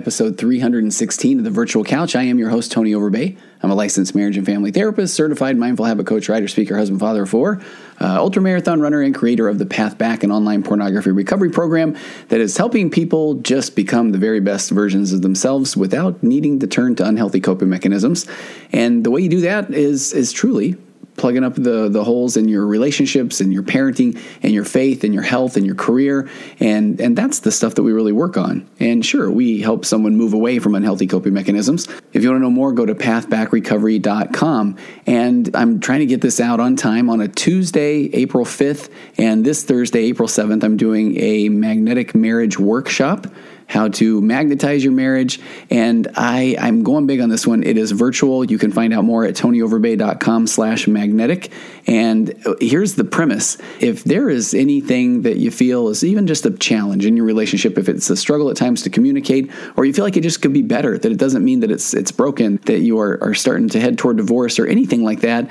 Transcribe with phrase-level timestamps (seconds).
[0.00, 2.16] episode 316 of the Virtual Couch.
[2.16, 3.36] I am your host, Tony Overbay.
[3.62, 7.24] I'm a licensed marriage and family therapist, certified mindful habit coach, writer, speaker, husband, father
[7.24, 7.60] of four,
[8.00, 11.98] uh, ultra marathon runner, and creator of the Path Back, an online pornography recovery program
[12.28, 16.66] that is helping people just become the very best versions of themselves without needing to
[16.66, 18.26] turn to unhealthy coping mechanisms.
[18.72, 20.78] And the way you do that is is truly
[21.20, 25.12] plugging up the the holes in your relationships and your parenting and your faith and
[25.12, 26.28] your health and your career.
[26.58, 28.66] And and that's the stuff that we really work on.
[28.80, 31.86] And sure we help someone move away from unhealthy coping mechanisms.
[32.14, 36.40] If you want to know more go to pathbackrecovery.com and I'm trying to get this
[36.40, 41.18] out on time on a Tuesday April 5th and this Thursday April 7th I'm doing
[41.20, 43.26] a magnetic marriage workshop
[43.70, 45.40] how to magnetize your marriage.
[45.70, 47.62] And I, I'm going big on this one.
[47.62, 48.44] It is virtual.
[48.44, 51.52] You can find out more at tonyoverbay.com slash magnetic.
[51.86, 53.58] And here's the premise.
[53.78, 57.78] If there is anything that you feel is even just a challenge in your relationship,
[57.78, 60.52] if it's a struggle at times to communicate, or you feel like it just could
[60.52, 63.68] be better, that it doesn't mean that it's it's broken, that you are, are starting
[63.68, 65.48] to head toward divorce or anything like that,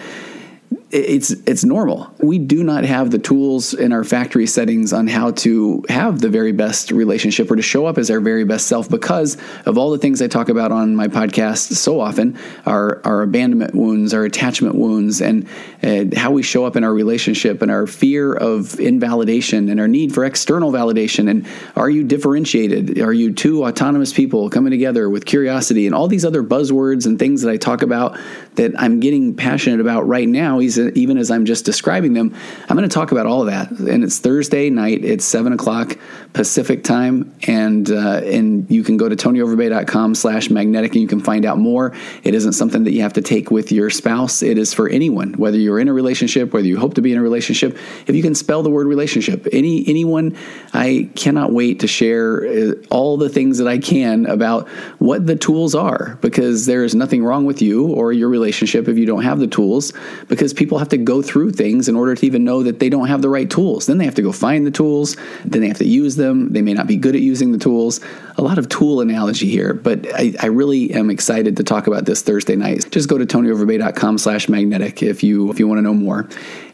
[0.91, 2.11] it's it's normal.
[2.17, 6.29] We do not have the tools in our factory settings on how to have the
[6.29, 9.91] very best relationship or to show up as our very best self because of all
[9.91, 14.25] the things I talk about on my podcast so often our our abandonment wounds, our
[14.25, 15.47] attachment wounds, and
[15.83, 19.87] uh, how we show up in our relationship and our fear of invalidation and our
[19.87, 21.29] need for external validation.
[21.29, 22.99] And are you differentiated?
[22.99, 27.19] Are you two autonomous people coming together with curiosity and all these other buzzwords and
[27.19, 28.17] things that I talk about
[28.55, 30.58] that I'm getting passionate about right now?
[30.61, 32.35] Even as I'm just describing them,
[32.67, 33.71] I'm going to talk about all of that.
[33.71, 35.03] And it's Thursday night.
[35.03, 35.97] It's seven o'clock
[36.33, 41.19] Pacific time, and uh, and you can go to tonyoverbay.com slash magnetic and you can
[41.19, 41.93] find out more.
[42.23, 44.43] It isn't something that you have to take with your spouse.
[44.43, 47.17] It is for anyone, whether you're in a relationship, whether you hope to be in
[47.17, 47.77] a relationship.
[48.05, 50.37] If you can spell the word relationship, any anyone,
[50.73, 54.67] I cannot wait to share uh, all the things that I can about
[54.99, 58.97] what the tools are because there is nothing wrong with you or your relationship if
[58.97, 59.93] you don't have the tools
[60.27, 63.07] because people have to go through things in order to even know that they don't
[63.07, 63.85] have the right tools.
[63.85, 65.15] Then they have to go find the tools,
[65.45, 66.53] then they have to use them.
[66.53, 67.99] They may not be good at using the tools.
[68.37, 72.05] A lot of tool analogy here, but I, I really am excited to talk about
[72.05, 72.89] this Thursday night.
[72.91, 76.27] Just go to tonyoverbay.com slash magnetic if you if you want to know more.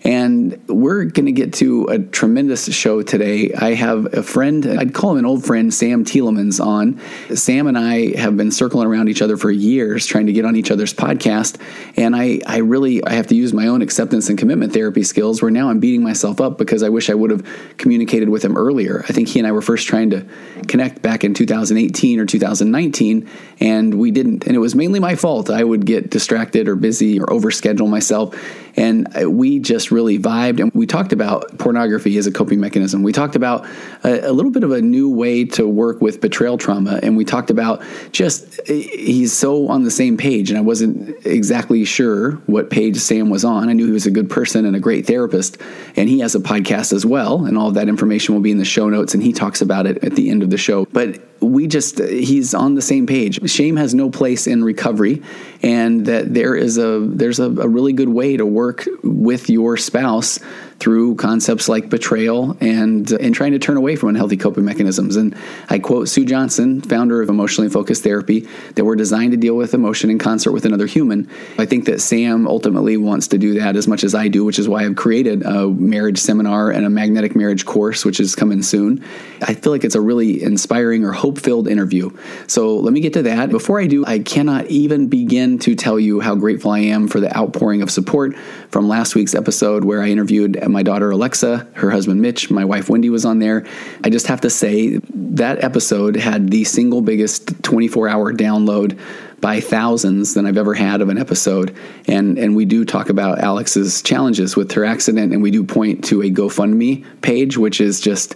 [0.06, 3.52] And we're going to get to a tremendous show today.
[3.54, 7.02] I have a friend, I'd call him an old friend, Sam Tielemans, on.
[7.36, 10.56] Sam and I have been circling around each other for years, trying to get on
[10.56, 11.60] each other's podcast.
[11.98, 15.42] And I, I really I have to use my own acceptance and commitment therapy skills
[15.42, 17.44] where now I'm beating myself up because I wish I would have
[17.78, 19.04] communicated with him earlier.
[19.10, 20.24] I think he and I were first trying to
[20.68, 23.28] connect back in 2018 or 2019,
[23.60, 24.46] and we didn't.
[24.46, 25.50] And it was mainly my fault.
[25.50, 28.36] I would get distracted or busy or overschedule myself.
[28.78, 30.60] And uh, we just really vibed.
[30.60, 33.02] And we talked about pornography as a coping mechanism.
[33.02, 33.66] We talked about
[34.04, 37.00] a, a little bit of a new way to work with betrayal trauma.
[37.02, 40.50] And we talked about just, eh, he's so on the same page.
[40.50, 43.70] And I wasn't exactly sure what page Sam was on.
[43.70, 45.58] I knew he was a good person and a great therapist.
[45.96, 47.46] And he has a podcast as well.
[47.46, 49.14] And all of that information will be in the show notes.
[49.14, 50.86] And he talks about it at the end of the show.
[50.92, 55.22] But we just he's on the same page shame has no place in recovery
[55.62, 59.78] and that there is a there's a, a, really good way to work with your
[59.85, 60.40] spouse
[60.80, 65.16] through concepts like betrayal and uh, and trying to turn away from unhealthy coping mechanisms
[65.16, 65.36] and
[65.69, 69.74] I quote Sue Johnson founder of emotionally focused therapy that we're designed to deal with
[69.74, 73.75] emotion in concert with another human I think that Sam ultimately wants to do that
[73.75, 76.90] as much as I do which is why I've created a marriage seminar and a
[76.90, 79.03] magnetic marriage course which is coming soon
[79.41, 82.12] I feel like it's a really inspiring or hope filled interview.
[82.47, 83.50] So let me get to that.
[83.50, 87.19] Before I do, I cannot even begin to tell you how grateful I am for
[87.19, 88.35] the outpouring of support
[88.69, 92.66] from last week's episode where I interviewed Uh, my daughter Alexa, her husband Mitch, my
[92.66, 93.66] wife Wendy was on there.
[94.03, 99.00] I just have to say that episode had the single biggest 24 hour download
[99.41, 101.76] by thousands than I've ever had of an episode.
[102.08, 106.03] And and we do talk about Alex's challenges with her accident, and we do point
[106.06, 108.35] to a GoFundMe page, which is just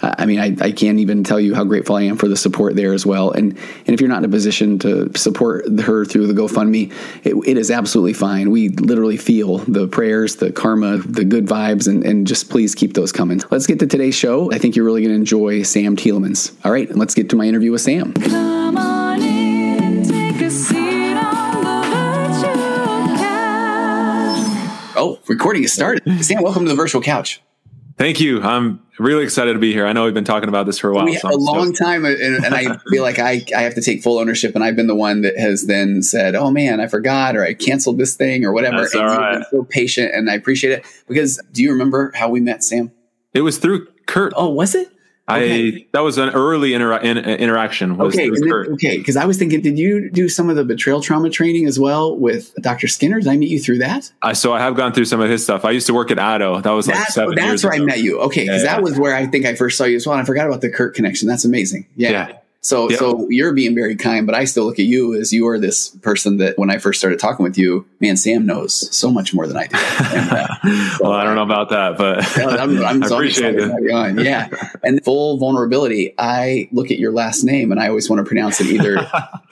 [0.00, 2.76] I mean, I, I can't even tell you how grateful I am for the support
[2.76, 3.30] there as well.
[3.32, 6.92] And and if you're not in a position to support her through the GoFundMe,
[7.24, 8.50] it, it is absolutely fine.
[8.50, 12.94] We literally feel the prayers, the karma, the good vibes, and, and just please keep
[12.94, 13.40] those coming.
[13.50, 14.52] Let's get to today's show.
[14.52, 16.54] I think you're really going to enjoy Sam Tielemans.
[16.64, 18.14] All right, let's get to my interview with Sam.
[25.00, 26.24] Oh, recording is started.
[26.24, 27.40] Sam, welcome to the virtual couch.
[27.98, 28.40] Thank you.
[28.40, 29.84] I'm really excited to be here.
[29.84, 31.04] I know we've been talking about this for a while.
[31.04, 34.04] We so a long time, and, and I feel like I, I have to take
[34.04, 34.54] full ownership.
[34.54, 37.54] And I've been the one that has then said, "Oh man, I forgot," or "I
[37.54, 38.82] canceled this thing," or whatever.
[38.82, 39.32] That's and all right.
[39.34, 40.86] been so patient, and I appreciate it.
[41.08, 42.92] Because do you remember how we met, Sam?
[43.34, 44.32] It was through Kurt.
[44.36, 44.92] Oh, was it?
[45.28, 45.76] Okay.
[45.76, 48.00] I that was an early intera- in, interaction.
[48.00, 48.96] okay, then, okay.
[48.96, 52.16] Because I was thinking, did you do some of the betrayal trauma training as well
[52.16, 52.88] with Dr.
[52.88, 53.20] Skinner?
[53.20, 54.10] Did I meet you through that?
[54.22, 55.64] I so I have gone through some of his stuff.
[55.64, 56.62] I used to work at Addo.
[56.62, 57.62] That was like that's, seven that's years.
[57.62, 57.82] That's where ago.
[57.82, 58.20] I met you.
[58.20, 58.82] Okay, because yeah, that yeah.
[58.82, 60.14] was where I think I first saw you as well.
[60.14, 61.28] And I forgot about the Kurt connection.
[61.28, 61.86] That's amazing.
[61.96, 62.10] Yeah.
[62.10, 62.38] yeah.
[62.60, 62.98] So, yep.
[62.98, 65.90] so you're being very kind, but I still look at you as you are this
[65.98, 69.46] person that when I first started talking with you, man, Sam knows so much more
[69.46, 69.78] than I do.
[70.08, 74.22] And, uh, so, well, I don't know about that, but I'm, I'm so appreciate it.
[74.24, 74.48] Yeah.
[74.82, 76.14] And full vulnerability.
[76.18, 78.96] I look at your last name and I always want to pronounce it either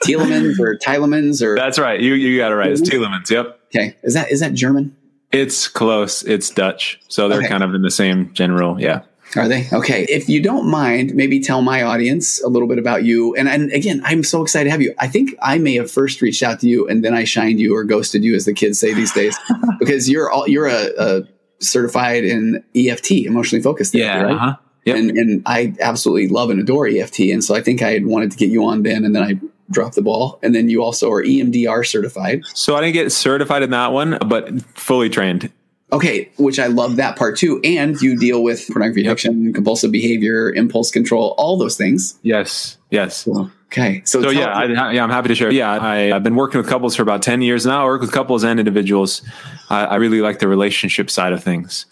[0.03, 1.55] Tielemans or Tielemans or.
[1.55, 1.99] That's right.
[1.99, 2.71] You, you got it right.
[2.71, 3.29] It's Tielemans.
[3.29, 3.59] Yep.
[3.67, 3.95] Okay.
[4.03, 4.95] Is that, is that German?
[5.31, 6.23] It's close.
[6.23, 6.99] It's Dutch.
[7.07, 7.47] So they're okay.
[7.47, 8.81] kind of in the same general.
[8.81, 9.01] Yeah.
[9.35, 9.67] Are they?
[9.73, 10.05] Okay.
[10.09, 13.35] If you don't mind, maybe tell my audience a little bit about you.
[13.35, 14.93] And, and again, I'm so excited to have you.
[14.99, 17.75] I think I may have first reached out to you and then I shined you
[17.75, 19.37] or ghosted you, as the kids say these days,
[19.79, 21.21] because you're all, you're a, a,
[21.59, 24.35] certified in EFT, emotionally focused therapy, yeah, right?
[24.35, 24.55] Uh-huh.
[24.85, 24.95] Yep.
[24.95, 27.19] And, and I absolutely love and adore EFT.
[27.31, 29.39] And so I think I had wanted to get you on then, and then I
[29.69, 30.39] dropped the ball.
[30.41, 32.43] And then you also are EMDR certified.
[32.53, 35.51] So I didn't get certified in that one, but fully trained.
[35.91, 37.61] Okay, which I love that part too.
[37.63, 42.19] And you deal with pornography addiction, compulsive behavior, impulse control, all those things.
[42.23, 43.23] Yes, yes.
[43.23, 43.51] Cool.
[43.67, 45.51] Okay, so, so yeah, I, yeah, I'm happy to share.
[45.51, 47.83] Yeah, I, have been working with couples for about ten years now.
[47.83, 49.21] I work with couples and individuals.
[49.69, 51.85] I, I really like the relationship side of things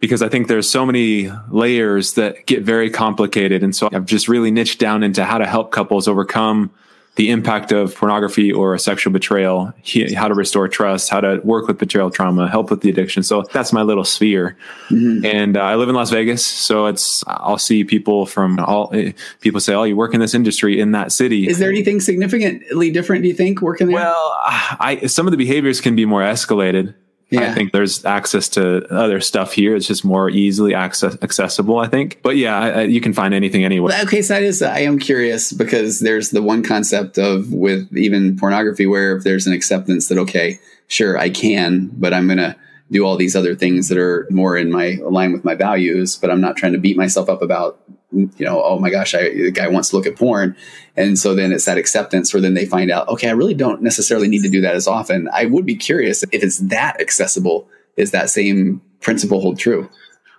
[0.00, 4.26] because I think there's so many layers that get very complicated, and so I've just
[4.26, 6.70] really niched down into how to help couples overcome
[7.16, 9.72] the impact of pornography or a sexual betrayal,
[10.16, 13.22] how to restore trust, how to work with betrayal trauma, help with the addiction.
[13.22, 14.56] So that's my little sphere.
[14.88, 15.26] Mm-hmm.
[15.26, 19.12] And uh, I live in Las Vegas, so it's I'll see people from all eh,
[19.40, 22.90] people say, "Oh, you work in this industry in that city." Is there anything significantly
[22.90, 23.22] different?
[23.22, 23.96] Do you think working there?
[23.96, 26.94] Well, I some of the behaviors can be more escalated.
[27.32, 27.50] Yeah.
[27.50, 29.74] I think there's access to other stuff here.
[29.74, 32.20] It's just more easily access accessible, I think.
[32.22, 33.98] But yeah, I, you can find anything anywhere.
[34.02, 38.36] Okay, so that is, I am curious because there's the one concept of with even
[38.36, 40.58] pornography where if there's an acceptance that, okay,
[40.88, 42.54] sure, I can, but I'm going to
[42.90, 46.30] do all these other things that are more in my line with my values, but
[46.30, 47.80] I'm not trying to beat myself up about
[48.12, 50.56] you know, oh my gosh, I, the guy wants to look at porn.
[50.96, 53.82] And so then it's that acceptance where then they find out, okay, I really don't
[53.82, 55.28] necessarily need to do that as often.
[55.32, 59.88] I would be curious if it's that accessible, is that same principle hold true?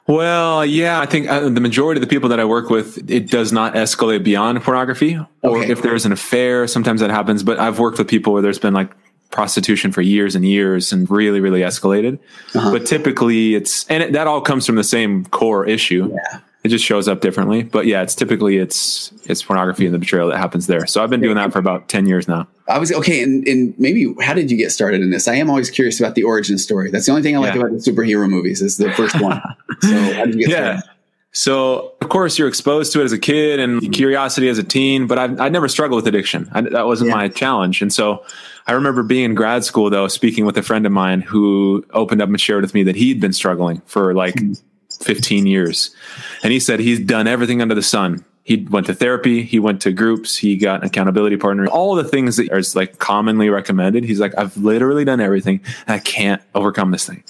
[0.05, 3.29] Well, yeah, I think uh, the majority of the people that I work with, it
[3.29, 5.17] does not escalate beyond pornography.
[5.41, 5.71] Or okay.
[5.71, 7.41] if there's an affair, sometimes that happens.
[7.41, 8.91] But I've worked with people where there's been like
[9.31, 12.19] prostitution for years and years and really, really escalated.
[12.53, 12.71] Uh-huh.
[12.71, 16.11] But typically it's, and it, that all comes from the same core issue.
[16.13, 17.63] Yeah it just shows up differently.
[17.63, 20.85] But yeah, it's typically it's it's pornography and the betrayal that happens there.
[20.87, 22.47] So I've been doing that for about ten years now.
[22.69, 25.27] I was okay, and, and maybe how did you get started in this?
[25.27, 26.89] I am always curious about the origin story.
[26.89, 27.61] That's the only thing I like yeah.
[27.61, 29.41] about the superhero movies is the first one.
[29.81, 30.79] so how did you get yeah.
[30.79, 30.89] started?
[31.35, 35.07] So of course you're exposed to it as a kid and curiosity as a teen,
[35.07, 36.47] but I've, I never struggled with addiction.
[36.51, 37.15] I, that wasn't yeah.
[37.15, 37.81] my challenge.
[37.81, 38.23] And so
[38.67, 42.21] I remember being in grad school though, speaking with a friend of mine who opened
[42.21, 44.53] up and shared with me that he'd been struggling for like mm-hmm
[45.01, 45.95] 15 years.
[46.43, 48.23] And he said he's done everything under the sun.
[48.43, 52.03] He went to therapy, he went to groups, he got an accountability partner, all the
[52.03, 54.03] things that are like commonly recommended.
[54.03, 57.23] He's like, I've literally done everything and I can't overcome this thing.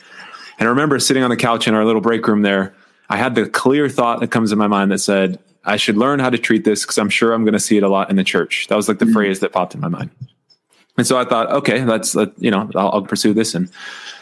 [0.57, 2.73] And I remember sitting on the couch in our little break room there.
[3.09, 6.19] I had the clear thought that comes in my mind that said, I should learn
[6.19, 8.15] how to treat this because I'm sure I'm going to see it a lot in
[8.15, 8.67] the church.
[8.67, 9.13] That was like the mm-hmm.
[9.13, 10.09] phrase that popped in my mind.
[10.97, 13.55] And so I thought, okay, that's, you know, I'll, I'll pursue this.
[13.55, 13.69] And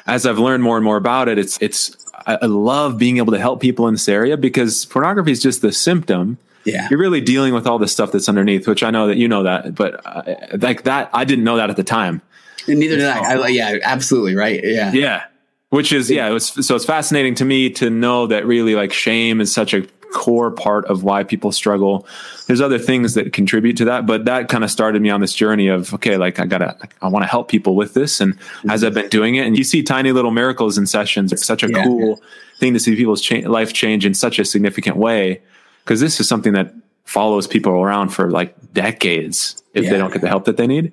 [0.08, 3.40] as I've learned more and more about it, it's, it's, I love being able to
[3.40, 6.38] help people in this area because pornography is just the symptom.
[6.64, 6.88] Yeah.
[6.90, 9.44] You're really dealing with all the stuff that's underneath, which I know that you know
[9.44, 12.22] that, but uh, like that, I didn't know that at the time.
[12.68, 13.34] And neither did I.
[13.34, 13.48] I.
[13.48, 14.36] Yeah, absolutely.
[14.36, 14.62] Right.
[14.64, 14.94] Yeah.
[14.94, 15.24] Yeah.
[15.70, 18.94] Which is, yeah, it was, so it's fascinating to me to know that really like
[18.94, 22.06] shame is such a core part of why people struggle.
[22.48, 25.34] There's other things that contribute to that, but that kind of started me on this
[25.34, 28.22] journey of okay, like I gotta, I want to help people with this.
[28.22, 28.70] And mm-hmm.
[28.70, 31.64] as I've been doing it, and you see tiny little miracles in sessions, it's such
[31.64, 31.84] a yeah.
[31.84, 32.22] cool
[32.60, 35.42] thing to see people's cha- life change in such a significant way
[35.84, 36.74] because this is something that
[37.06, 39.92] follows people around for like decades if yeah.
[39.92, 40.92] they don't get the help that they need.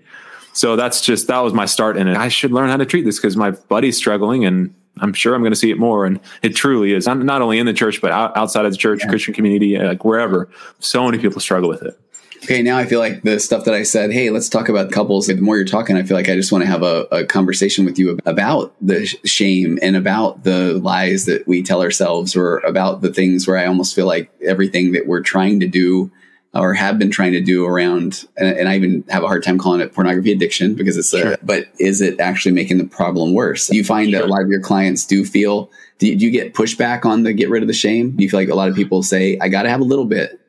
[0.53, 2.17] So that's just that was my start in it.
[2.17, 5.43] I should learn how to treat this because my buddy's struggling and I'm sure I'm
[5.43, 6.05] going to see it more.
[6.05, 8.79] And it truly is not, not only in the church, but out, outside of the
[8.79, 9.09] church, yeah.
[9.09, 10.49] Christian community, like wherever.
[10.79, 11.99] So many people struggle with it.
[12.45, 15.27] Okay, now I feel like the stuff that I said, hey, let's talk about couples.
[15.27, 17.85] The more you're talking, I feel like I just want to have a, a conversation
[17.85, 23.01] with you about the shame and about the lies that we tell ourselves or about
[23.01, 26.13] the things where I almost feel like everything that we're trying to do
[26.55, 29.59] or have been trying to do around, and, and I even have a hard time
[29.59, 33.35] calling it pornography addiction because it's uh, a, but is it actually making the problem
[33.35, 33.71] worse?
[33.71, 34.21] You find sure.
[34.21, 37.23] that a lot of your clients do feel, do you, do you get pushback on
[37.23, 38.13] the get rid of the shame?
[38.13, 40.07] Do you feel like a lot of people say, I got to have a little
[40.07, 40.41] bit?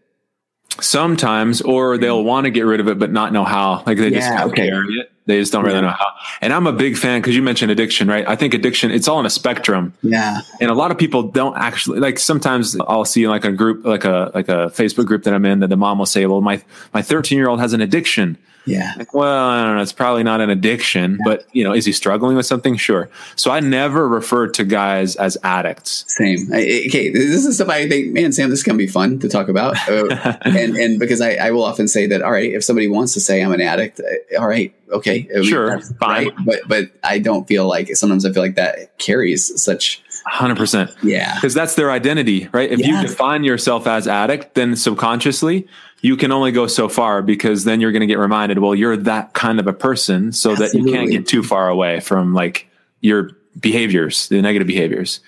[0.80, 3.84] Sometimes, or they'll want to get rid of it, but not know how.
[3.86, 4.70] Like they yeah, just okay.
[4.70, 5.12] carry it.
[5.30, 6.12] They just don't really know how.
[6.42, 8.28] And I'm a big fan because you mentioned addiction, right?
[8.28, 9.94] I think addiction, it's all on a spectrum.
[10.02, 10.42] Yeah.
[10.60, 14.06] And a lot of people don't actually like sometimes I'll see like a group, like
[14.06, 16.64] a like a Facebook group that I'm in that the mom will say, Well, my
[16.96, 18.40] my 13 year old has an addiction.
[18.66, 18.94] Yeah.
[18.98, 19.82] Like, well, I don't know.
[19.82, 21.18] It's probably not an addiction, yeah.
[21.24, 22.76] but you know, is he struggling with something?
[22.78, 23.10] Sure.
[23.36, 26.06] So I never refer to guys as addicts.
[26.08, 26.38] Same.
[26.54, 27.10] I, okay.
[27.10, 29.76] This is stuff I think, man, Sam, this can be fun to talk about.
[29.90, 33.14] Uh, and, and because I, I will often say that, all right, if somebody wants
[33.14, 35.28] to say I'm an addict, uh, all right, okay.
[35.44, 35.80] Sure.
[35.82, 36.28] Fine.
[36.28, 36.34] Right?
[36.46, 40.96] But, but I don't feel like sometimes I feel like that carries such 100%.
[41.04, 41.36] Yeah.
[41.36, 42.72] Because that's their identity, right?
[42.72, 43.02] If yeah.
[43.02, 45.68] you define yourself as addict, then subconsciously
[46.02, 48.96] you can only go so far because then you're going to get reminded, well, you're
[48.96, 50.82] that kind of a person so Absolutely.
[50.82, 52.70] that you can't get too far away from like
[53.02, 55.20] your behaviors, the negative behaviors.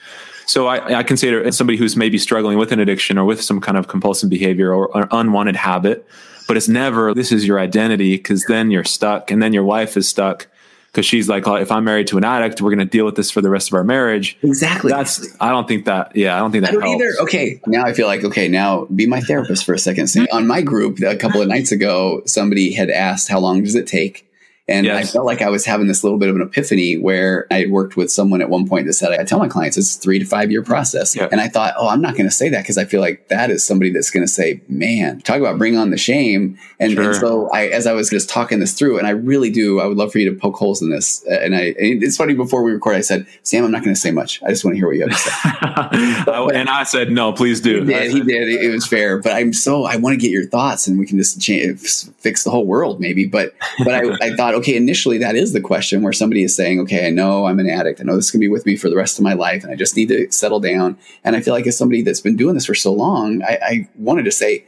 [0.45, 3.77] So I, I consider somebody who's maybe struggling with an addiction or with some kind
[3.77, 6.05] of compulsive behavior or, or unwanted habit,
[6.47, 9.97] but it's never, this is your identity because then you're stuck and then your wife
[9.97, 10.47] is stuck
[10.91, 13.15] because she's like, oh, if I'm married to an addict, we're going to deal with
[13.15, 14.37] this for the rest of our marriage.
[14.43, 14.91] Exactly.
[14.91, 17.01] That's, I don't think that, yeah, I don't think that I don't helps.
[17.01, 17.13] either.
[17.21, 17.61] Okay.
[17.65, 20.07] Now I feel like, okay, now be my therapist for a second.
[20.07, 23.75] See, on my group a couple of nights ago, somebody had asked, how long does
[23.75, 24.27] it take?
[24.71, 25.09] And yes.
[25.09, 27.71] I felt like I was having this little bit of an epiphany where I had
[27.71, 30.25] worked with someone at one point that said, I tell my clients it's three to
[30.25, 31.15] five year process.
[31.15, 33.51] And I thought, oh, I'm not going to say that because I feel like that
[33.51, 36.57] is somebody that's going to say, man, talk about bring on the shame.
[36.79, 37.07] And, sure.
[37.07, 39.85] and, so I, as I was just talking this through, and I really do, I
[39.85, 41.23] would love for you to poke holes in this.
[41.25, 43.99] And I, and it's funny before we record, I said, Sam, I'm not going to
[43.99, 44.41] say much.
[44.43, 45.31] I just want to hear what you have to say.
[46.33, 47.83] Oh, and I said, no, please do.
[47.83, 48.11] He did.
[48.11, 48.47] He did.
[48.47, 49.17] It was fair.
[49.17, 52.43] But I'm so, I want to get your thoughts and we can just change, fix
[52.43, 53.25] the whole world maybe.
[53.25, 56.79] But, but I, I thought, okay, initially that is the question where somebody is saying,
[56.79, 57.99] okay, I know I'm an addict.
[57.99, 59.75] I know this can be with me for the rest of my life and I
[59.75, 60.99] just need to settle down.
[61.23, 63.89] And I feel like as somebody that's been doing this for so long, I, I
[63.95, 64.65] wanted to say,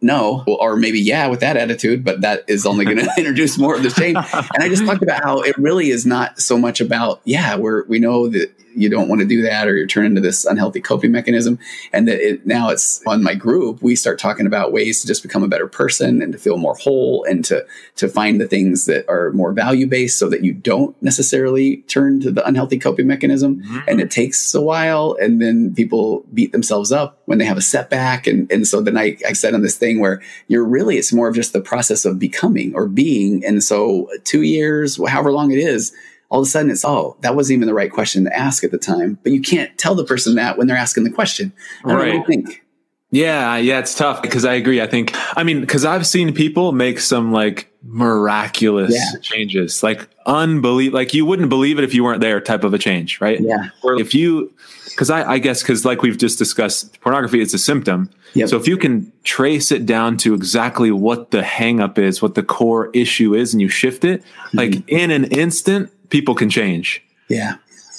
[0.00, 3.74] no, or maybe yeah, with that attitude, but that is only going to introduce more
[3.74, 4.16] of the shame.
[4.16, 7.84] And I just talked about how it really is not so much about yeah, we're
[7.86, 10.80] we know that you don't want to do that or you're turning into this unhealthy
[10.80, 11.58] coping mechanism
[11.92, 15.22] and that it, now it's on my group we start talking about ways to just
[15.22, 17.64] become a better person and to feel more whole and to
[17.96, 22.20] to find the things that are more value based so that you don't necessarily turn
[22.20, 23.78] to the unhealthy coping mechanism mm-hmm.
[23.86, 27.62] and it takes a while and then people beat themselves up when they have a
[27.62, 31.12] setback and and so then I, I said on this thing where you're really it's
[31.12, 33.44] more of just the process of becoming or being.
[33.44, 35.92] And so uh, two years however long it is
[36.30, 38.70] all of a sudden it's oh that wasn't even the right question to ask at
[38.70, 39.18] the time.
[39.22, 41.52] But you can't tell the person that when they're asking the question.
[41.84, 42.26] I right.
[42.26, 42.64] think.
[43.10, 44.80] Yeah yeah it's tough because i agree.
[44.80, 49.20] I think i mean because i've seen people make some like miraculous yeah.
[49.20, 52.78] changes like unbelievable like you wouldn't believe it if you weren't there type of a
[52.78, 53.38] change right?
[53.40, 53.68] Yeah.
[53.82, 54.52] Or if you
[54.92, 58.48] because I, I, guess because like we've just discussed pornography it's a symptom yep.
[58.48, 62.42] so if you can trace it down to exactly what the hangup is what the
[62.42, 64.58] core issue is and you shift it mm-hmm.
[64.58, 67.02] like in an instant people can change.
[67.28, 67.56] Yeah.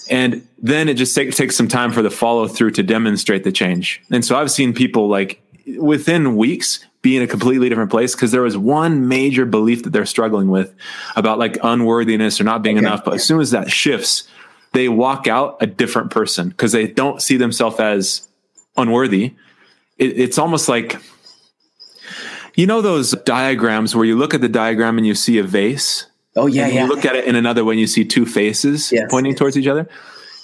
[0.09, 3.51] And then it just take, takes some time for the follow through to demonstrate the
[3.51, 4.01] change.
[4.11, 5.41] And so I've seen people like
[5.77, 9.89] within weeks be in a completely different place because there was one major belief that
[9.89, 10.73] they're struggling with
[11.15, 12.85] about like unworthiness or not being okay.
[12.85, 13.03] enough.
[13.03, 14.27] But as soon as that shifts,
[14.73, 18.27] they walk out a different person because they don't see themselves as
[18.75, 19.33] unworthy.
[19.97, 21.01] It, it's almost like,
[22.55, 26.07] you know, those diagrams where you look at the diagram and you see a vase
[26.35, 26.83] Oh yeah, and yeah.
[26.83, 29.07] You look at it in another when you see two faces yes.
[29.09, 29.87] pointing towards each other.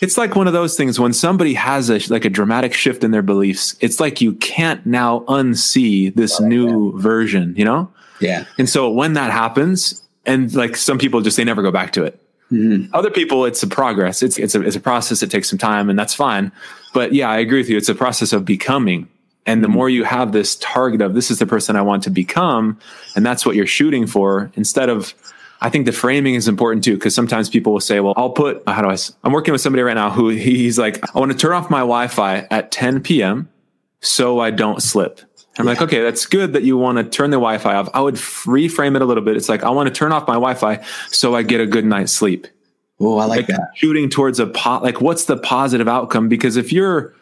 [0.02, 3.12] It's like one of those things when somebody has a like a dramatic shift in
[3.12, 3.76] their beliefs.
[3.82, 7.02] It's like you can't now unsee this like new that.
[7.02, 7.92] version, you know?
[8.22, 8.46] Yeah.
[8.58, 12.04] And so when that happens, and like some people just they never go back to
[12.04, 12.22] it.
[12.52, 12.94] Mm-hmm.
[12.96, 14.24] Other people, it's a progress.
[14.24, 15.22] It's it's a it's a process.
[15.22, 16.52] It takes some time, and that's fine.
[16.94, 17.78] But yeah, I agree with you.
[17.78, 19.08] It's a process of becoming.
[19.46, 19.78] And the mm-hmm.
[19.78, 22.80] more you have this target of this is the person I want to become,
[23.16, 25.14] and that's what you're shooting for, instead of
[25.62, 28.64] I think the framing is important too, because sometimes people will say, well, I'll put,
[28.68, 31.38] how do I, I'm working with somebody right now who he's like, I want to
[31.38, 33.50] turn off my Wi Fi at 10 p.m.
[34.00, 35.22] so I don't slip.
[35.58, 35.72] I'm yeah.
[35.72, 37.90] like, okay, that's good that you want to turn the Wi Fi off.
[37.94, 39.36] I would reframe it a little bit.
[39.36, 41.86] It's like, I want to turn off my Wi Fi so I get a good
[41.86, 42.48] night's sleep.
[43.00, 43.72] Oh, I like, like, that.
[43.76, 46.30] Shooting towards a pot, like, what's the positive outcome?
[46.30, 47.14] Because if you're,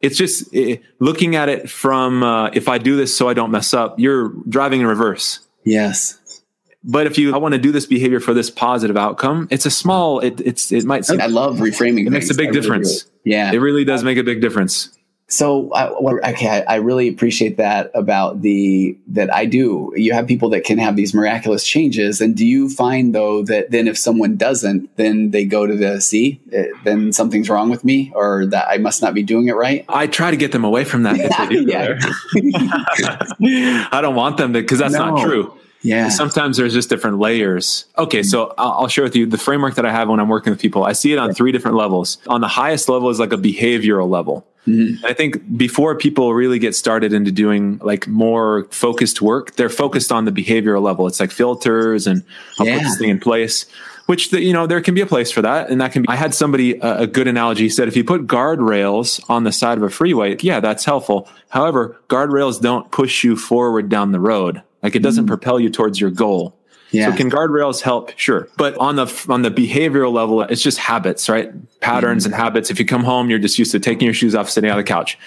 [0.00, 3.50] it's just it, looking at it from uh, if I do this so I don't
[3.50, 5.40] mess up, you're driving in reverse.
[5.64, 6.42] Yes.
[6.84, 9.70] But if you I want to do this behavior for this positive outcome, it's a
[9.70, 10.20] small.
[10.20, 11.04] It it's it might.
[11.04, 12.06] Seem, I love reframing.
[12.06, 13.04] It makes a big difference.
[13.24, 14.95] Really yeah, it really does make a big difference.
[15.28, 15.88] So, I,
[16.30, 19.92] okay, I, I really appreciate that about the that I do.
[19.96, 23.72] You have people that can have these miraculous changes, and do you find though that
[23.72, 27.84] then if someone doesn't, then they go to the see, eh, then something's wrong with
[27.84, 29.84] me, or that I must not be doing it right?
[29.88, 31.16] I try to get them away from that.
[31.50, 31.98] yeah.
[33.90, 35.10] I don't want them to because that's no.
[35.10, 35.58] not true.
[35.82, 36.08] Yeah.
[36.08, 37.86] Sometimes there's just different layers.
[37.98, 40.50] Okay, so I'll, I'll, share with you the framework that I have when I'm working
[40.52, 40.84] with people.
[40.84, 42.18] I see it on three different levels.
[42.26, 44.46] On the highest level is like a behavioral level.
[44.66, 45.06] Mm-hmm.
[45.06, 50.10] I think before people really get started into doing like more focused work, they're focused
[50.10, 51.06] on the behavioral level.
[51.06, 52.24] It's like filters and
[52.58, 52.78] I'll yeah.
[52.78, 53.66] put this thing in place
[54.06, 56.08] which the, you know there can be a place for that and that can be
[56.08, 59.50] i had somebody uh, a good analogy he said if you put guardrails on the
[59.50, 64.20] side of a freeway yeah that's helpful however guardrails don't push you forward down the
[64.20, 65.28] road like it doesn't mm.
[65.28, 66.54] propel you towards your goal.
[66.90, 67.10] Yeah.
[67.10, 68.16] So can guardrails help?
[68.16, 68.48] Sure.
[68.56, 71.50] But on the on the behavioral level, it's just habits, right?
[71.80, 72.26] Patterns mm.
[72.26, 72.70] and habits.
[72.70, 74.84] If you come home, you're just used to taking your shoes off, sitting on the
[74.84, 75.18] couch.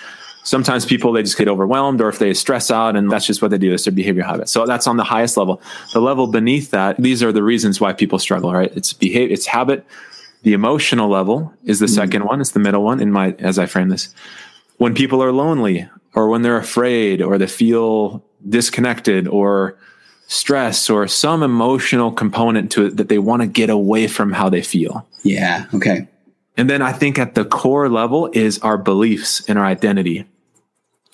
[0.44, 3.51] Sometimes people they just get overwhelmed, or if they stress out, and that's just what
[3.51, 3.74] they do.
[3.74, 4.51] It's their behavior habits.
[4.51, 5.62] So that's on the highest level.
[5.94, 8.54] The level beneath that, these are the reasons why people struggle.
[8.54, 8.72] Right?
[8.75, 9.86] It's behavior, it's habit.
[10.44, 11.96] The emotional level is the mm.
[11.96, 12.39] second one.
[12.39, 14.13] It's the middle one in my as I frame this.
[14.78, 19.78] When people are lonely, or when they're afraid, or they feel disconnected or
[20.29, 24.48] stress or some emotional component to it that they want to get away from how
[24.48, 25.05] they feel.
[25.24, 25.65] Yeah.
[25.74, 26.07] Okay.
[26.55, 30.25] And then I think at the core level is our beliefs and our identity.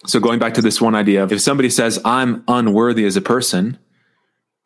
[0.06, 3.22] So going back to this one idea of if somebody says, I'm unworthy as a
[3.22, 3.78] person,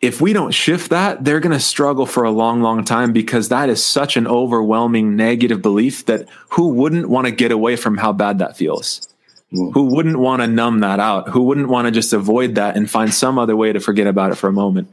[0.02, 3.50] if we don't shift that, they're going to struggle for a long, long time because
[3.50, 7.98] that is such an overwhelming negative belief that who wouldn't want to get away from
[7.98, 9.08] how bad that feels?
[9.54, 9.74] Mm.
[9.74, 11.30] who wouldn't want to numb that out?
[11.30, 14.32] Who wouldn't want to just avoid that and find some other way to forget about
[14.32, 14.90] it for a moment?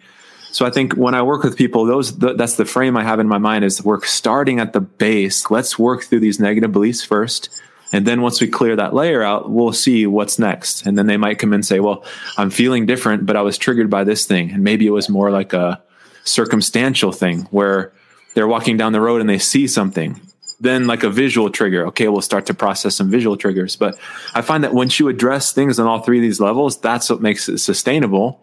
[0.50, 3.28] So i think when i work with people those that's the frame i have in
[3.28, 5.50] my mind is we're starting at the base.
[5.50, 7.50] Let's work through these negative beliefs first
[7.92, 10.86] and then once we clear that layer out we'll see what's next.
[10.86, 12.06] And then they might come and say well
[12.38, 14.50] i'm feeling different but i was triggered by this thing.
[14.50, 15.82] And maybe it was more like a
[16.24, 17.92] circumstantial thing where
[18.32, 20.18] they're walking down the road and they see something
[20.60, 21.86] then like a visual trigger.
[21.88, 23.76] Okay we'll start to process some visual triggers.
[23.76, 23.98] But
[24.34, 27.20] i find that once you address things on all three of these levels that's what
[27.20, 28.40] makes it sustainable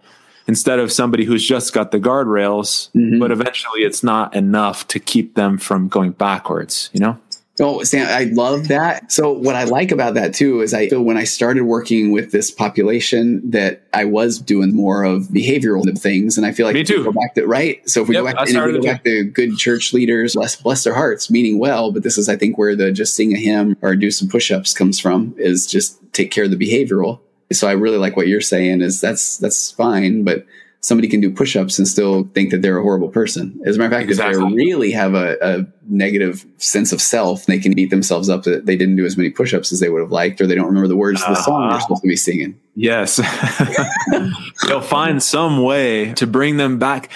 [0.48, 3.20] instead of somebody who's just got the guardrails mm-hmm.
[3.20, 7.18] but eventually it's not enough to keep them from going backwards you know
[7.60, 9.12] Oh, Sam, I love that.
[9.12, 12.32] So what I like about that too is I feel when I started working with
[12.32, 16.84] this population that I was doing more of behavioral things, and I feel like me
[16.84, 17.04] too.
[17.04, 17.88] Go back to right.
[17.88, 20.84] So if we yep, go back, we go back to good church leaders, bless bless
[20.84, 23.78] their hearts, meaning well, but this is I think where the just sing a hymn
[23.84, 27.20] or do some push ups comes from is just take care of the behavioral.
[27.52, 30.48] So I really like what you're saying is that's that's fine, but
[30.84, 33.58] somebody can do push-ups and still think that they're a horrible person.
[33.66, 34.44] As a matter of fact, exactly.
[34.44, 38.44] if they really have a, a, negative sense of self, they can beat themselves up
[38.44, 40.68] that they didn't do as many push-ups as they would have liked, or they don't
[40.68, 42.60] remember the words uh, of the song they're supposed to be singing.
[42.76, 43.18] Yes.
[44.68, 47.10] They'll find some way to bring them back.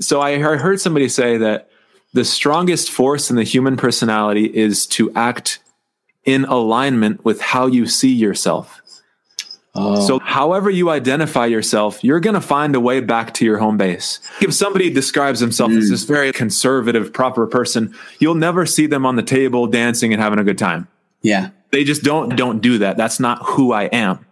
[0.00, 1.68] So I heard somebody say that
[2.14, 5.60] the strongest force in the human personality is to act
[6.24, 8.81] in alignment with how you see yourself.
[9.74, 10.06] Oh.
[10.06, 13.78] So, however you identify yourself, you're going to find a way back to your home
[13.78, 14.20] base.
[14.42, 15.78] If somebody describes himself mm.
[15.78, 20.20] as this very conservative, proper person, you'll never see them on the table dancing and
[20.20, 20.88] having a good time.
[21.22, 21.50] Yeah.
[21.70, 22.98] They just don't don't do that.
[22.98, 24.26] That's not who I am.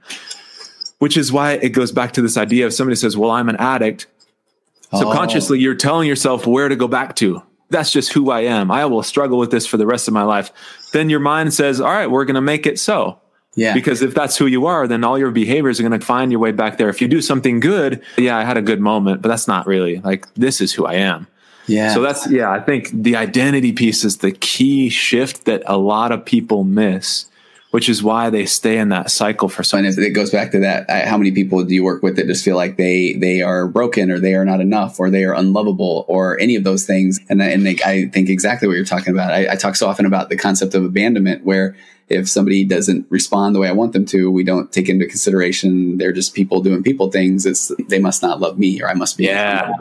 [0.98, 3.57] Which is why it goes back to this idea of somebody says, "Well, I'm an
[3.57, 4.07] addict."
[4.92, 5.61] Subconsciously, oh.
[5.61, 7.42] you're telling yourself where to go back to.
[7.70, 8.70] That's just who I am.
[8.70, 10.53] I will struggle with this for the rest of my life.
[10.92, 13.18] Then your mind says, "All right, we're going to make it so."
[13.56, 13.74] Yeah.
[13.74, 16.40] Because if that's who you are, then all your behaviors are going to find your
[16.40, 16.88] way back there.
[16.88, 20.00] If you do something good, yeah, I had a good moment, but that's not really
[20.00, 21.26] like this is who I am.
[21.66, 21.92] Yeah.
[21.92, 26.10] So that's, yeah, I think the identity piece is the key shift that a lot
[26.10, 27.26] of people miss,
[27.70, 29.86] which is why they stay in that cycle for so long.
[29.86, 30.88] And it goes back to that.
[31.06, 34.10] How many people do you work with that just feel like they, they are broken
[34.10, 37.20] or they are not enough or they are unlovable or any of those things?
[37.28, 39.32] And, and they, I think exactly what you're talking about.
[39.32, 41.76] I, I talk so often about the concept of abandonment where
[42.11, 45.96] if somebody doesn't respond the way I want them to, we don't take into consideration
[45.96, 47.46] they're just people doing people things.
[47.46, 49.27] It's they must not love me or I must be.
[49.27, 49.73] Yeah.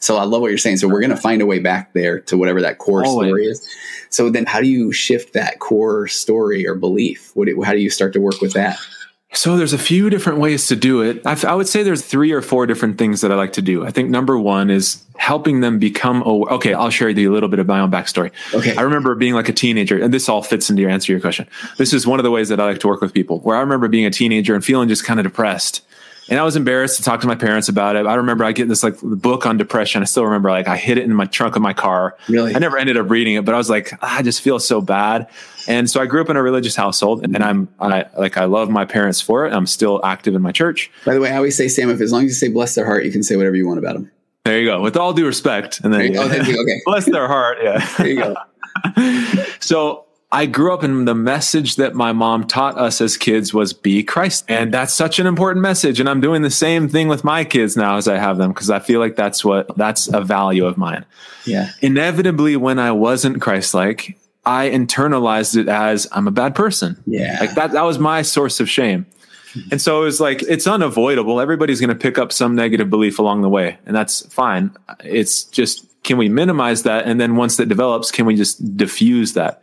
[0.00, 0.76] So I love what you're saying.
[0.76, 3.28] So we're going to find a way back there to whatever that core Always.
[3.28, 3.76] story is.
[4.10, 7.30] So then, how do you shift that core story or belief?
[7.34, 8.78] What, how do you start to work with that?
[9.36, 11.20] So there's a few different ways to do it.
[11.26, 13.84] I, I, would say there's three or four different things that I like to do.
[13.84, 16.54] I think number one is helping them become aware.
[16.54, 18.32] Okay, I'll share with you a little bit of my own backstory.
[18.54, 18.74] Okay.
[18.74, 21.20] I remember being like a teenager, and this all fits into your answer to your
[21.20, 21.46] question.
[21.76, 23.60] This is one of the ways that I like to work with people, where I
[23.60, 25.82] remember being a teenager and feeling just kind of depressed.
[26.28, 28.06] And I was embarrassed to talk to my parents about it.
[28.06, 30.02] I remember I get this like book on depression.
[30.02, 32.16] I still remember like I hid it in my trunk of my car.
[32.28, 32.54] Really?
[32.54, 34.80] I never ended up reading it, but I was like, ah, I just feel so
[34.80, 35.28] bad.
[35.68, 38.70] And so I grew up in a religious household and I'm, I like, I love
[38.70, 39.52] my parents for it.
[39.52, 40.90] I'm still active in my church.
[41.04, 42.86] By the way, I always say, Sam, if as long as you say bless their
[42.86, 44.10] heart, you can say whatever you want about them.
[44.44, 44.80] There you go.
[44.80, 45.80] With all due respect.
[45.80, 46.80] And then, oh, okay.
[46.86, 47.58] bless their heart.
[47.62, 47.84] Yeah.
[47.98, 48.36] There you go.
[49.60, 53.72] so I grew up in the message that my mom taught us as kids was
[53.72, 54.44] be Christ.
[54.48, 56.00] And that's such an important message.
[56.00, 58.68] And I'm doing the same thing with my kids now as I have them because
[58.68, 61.04] I feel like that's what that's a value of mine.
[61.44, 61.70] Yeah.
[61.80, 67.00] Inevitably, when I wasn't Christ like, I internalized it as I'm a bad person.
[67.06, 67.38] Yeah.
[67.40, 69.06] Like that, that was my source of shame.
[69.70, 71.40] And so it was like, it's unavoidable.
[71.40, 74.70] Everybody's going to pick up some negative belief along the way, and that's fine.
[75.02, 77.06] It's just, can we minimize that?
[77.06, 79.62] And then once that develops, can we just diffuse that?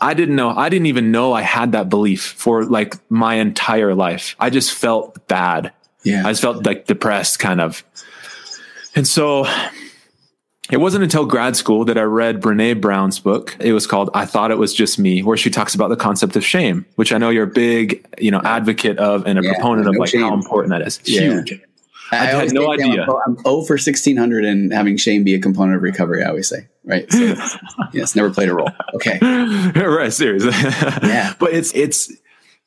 [0.00, 0.50] I didn't know.
[0.50, 4.36] I didn't even know I had that belief for like my entire life.
[4.38, 5.72] I just felt bad.
[6.02, 6.26] Yeah.
[6.26, 7.82] I just felt like depressed kind of.
[8.94, 9.46] And so
[10.70, 13.56] it wasn't until grad school that I read Brene Brown's book.
[13.60, 16.36] It was called I Thought It Was Just Me, where she talks about the concept
[16.36, 19.52] of shame, which I know you're a big, you know, advocate of and a yeah,
[19.54, 20.22] proponent no of like shame.
[20.22, 21.00] how important that is.
[21.04, 21.20] Yeah.
[21.22, 21.60] Huge.
[22.12, 23.02] I, I had no idea.
[23.02, 26.48] I'm, I'm 0 for 1600 and having shame be a component of recovery, I always
[26.48, 27.10] say, right?
[27.10, 27.34] So,
[27.92, 28.70] yes, never played a role.
[28.94, 29.18] Okay.
[29.74, 30.12] right.
[30.12, 30.50] Seriously.
[31.08, 31.34] yeah.
[31.38, 32.12] But it's, it's,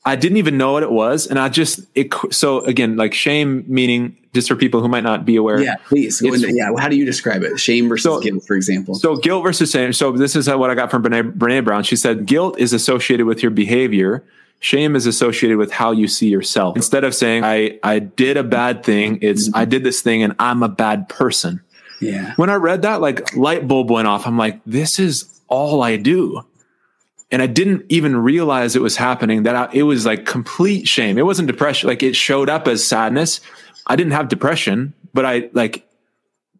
[0.06, 1.28] I didn't even know what it was.
[1.28, 5.26] And I just, it, so again, like shame meaning just for people who might not
[5.26, 5.62] be aware.
[5.62, 6.22] Yeah, please.
[6.22, 6.72] Into, yeah.
[6.78, 7.60] How do you describe it?
[7.60, 8.96] Shame versus so, guilt, for example.
[8.96, 9.94] So guilt versus shame.
[9.94, 11.84] So this is what I got from Brene, Brene Brown.
[11.84, 14.24] She said, guilt is associated with your behavior
[14.60, 16.76] Shame is associated with how you see yourself.
[16.76, 19.58] Instead of saying, I, I did a bad thing, it's, mm-hmm.
[19.58, 21.62] I did this thing and I'm a bad person.
[22.02, 22.34] Yeah.
[22.36, 24.28] When I read that, like light bulb went off.
[24.28, 26.46] I'm like, this is all I do.
[27.32, 31.18] And I didn't even realize it was happening that I, it was like complete shame.
[31.18, 31.88] It wasn't depression.
[31.88, 33.40] Like it showed up as sadness.
[33.86, 35.88] I didn't have depression, but I like,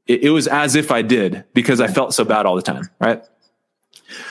[0.08, 2.90] it, it was as if I did because I felt so bad all the time.
[3.00, 3.24] Right.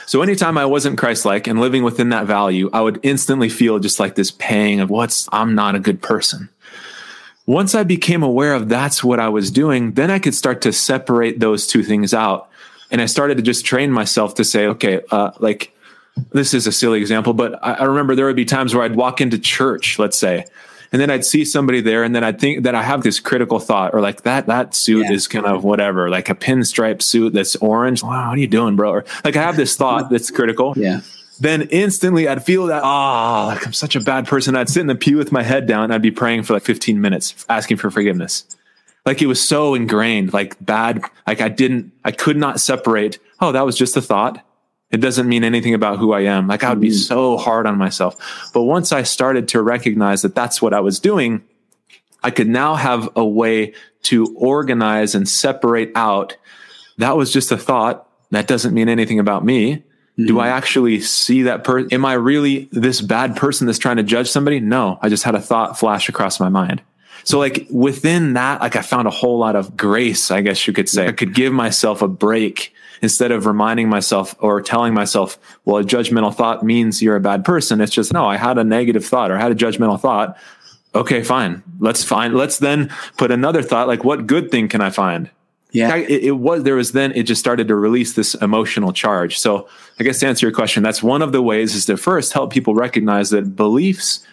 [0.05, 3.99] So anytime I wasn't Christ-like and living within that value, I would instantly feel just
[3.99, 6.49] like this pang of what's I'm not a good person.
[7.45, 10.73] Once I became aware of that's what I was doing, then I could start to
[10.73, 12.49] separate those two things out.
[12.91, 15.75] And I started to just train myself to say, okay, uh, like
[16.31, 18.95] this is a silly example, but I, I remember there would be times where I'd
[18.95, 20.45] walk into church, let's say,
[20.91, 23.59] and then I'd see somebody there, and then I'd think that I have this critical
[23.59, 25.13] thought, or like that that suit yeah.
[25.13, 28.03] is kind of whatever, like a pinstripe suit that's orange.
[28.03, 28.91] Wow, what are you doing, bro?
[28.91, 30.73] Or like I have this thought that's critical.
[30.75, 31.01] Yeah.
[31.39, 34.55] Then instantly I'd feel that, ah, oh, like I'm such a bad person.
[34.55, 35.91] I'd sit in the pew with my head down.
[35.91, 38.45] I'd be praying for like 15 minutes, asking for forgiveness.
[39.05, 41.01] Like it was so ingrained, like bad.
[41.25, 43.19] Like I didn't, I could not separate.
[43.39, 44.43] Oh, that was just a thought
[44.91, 46.47] it doesn't mean anything about who I am.
[46.47, 46.93] Like I would be mm.
[46.93, 48.15] so hard on myself.
[48.53, 51.43] But once I started to recognize that that's what I was doing,
[52.23, 53.73] I could now have a way
[54.03, 56.35] to organize and separate out.
[56.97, 58.07] That was just a thought.
[58.31, 59.75] That doesn't mean anything about me.
[59.75, 60.25] Mm-hmm.
[60.25, 61.93] Do I actually see that person?
[61.93, 64.59] Am I really this bad person that's trying to judge somebody?
[64.59, 66.81] No, I just had a thought flash across my mind.
[67.23, 70.73] So like within that, like I found a whole lot of grace, I guess you
[70.73, 71.07] could say.
[71.07, 75.83] I could give myself a break instead of reminding myself or telling myself, well, a
[75.83, 77.81] judgmental thought means you're a bad person.
[77.81, 80.37] It's just, no, I had a negative thought or I had a judgmental thought.
[80.95, 81.63] Okay, fine.
[81.79, 85.29] Let's find, let's then put another thought like, what good thing can I find?
[85.71, 85.95] Yeah.
[85.95, 89.37] It, it, was, there was then, it just started to release this emotional charge.
[89.37, 92.33] So I guess to answer your question, that's one of the ways is to first
[92.33, 94.25] help people recognize that beliefs,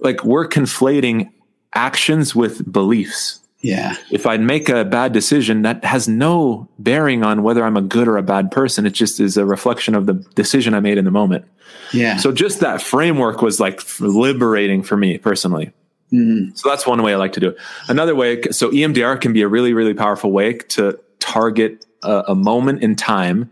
[0.00, 1.30] like we're conflating
[1.72, 3.40] actions with beliefs.
[3.64, 3.96] Yeah.
[4.10, 8.06] If I make a bad decision, that has no bearing on whether I'm a good
[8.06, 8.84] or a bad person.
[8.84, 11.46] It just is a reflection of the decision I made in the moment.
[11.90, 12.18] Yeah.
[12.18, 15.72] So just that framework was like liberating for me personally.
[16.12, 16.54] Mm-hmm.
[16.54, 17.58] So that's one way I like to do it.
[17.88, 22.34] Another way, so EMDR can be a really, really powerful way to target a, a
[22.34, 23.50] moment in time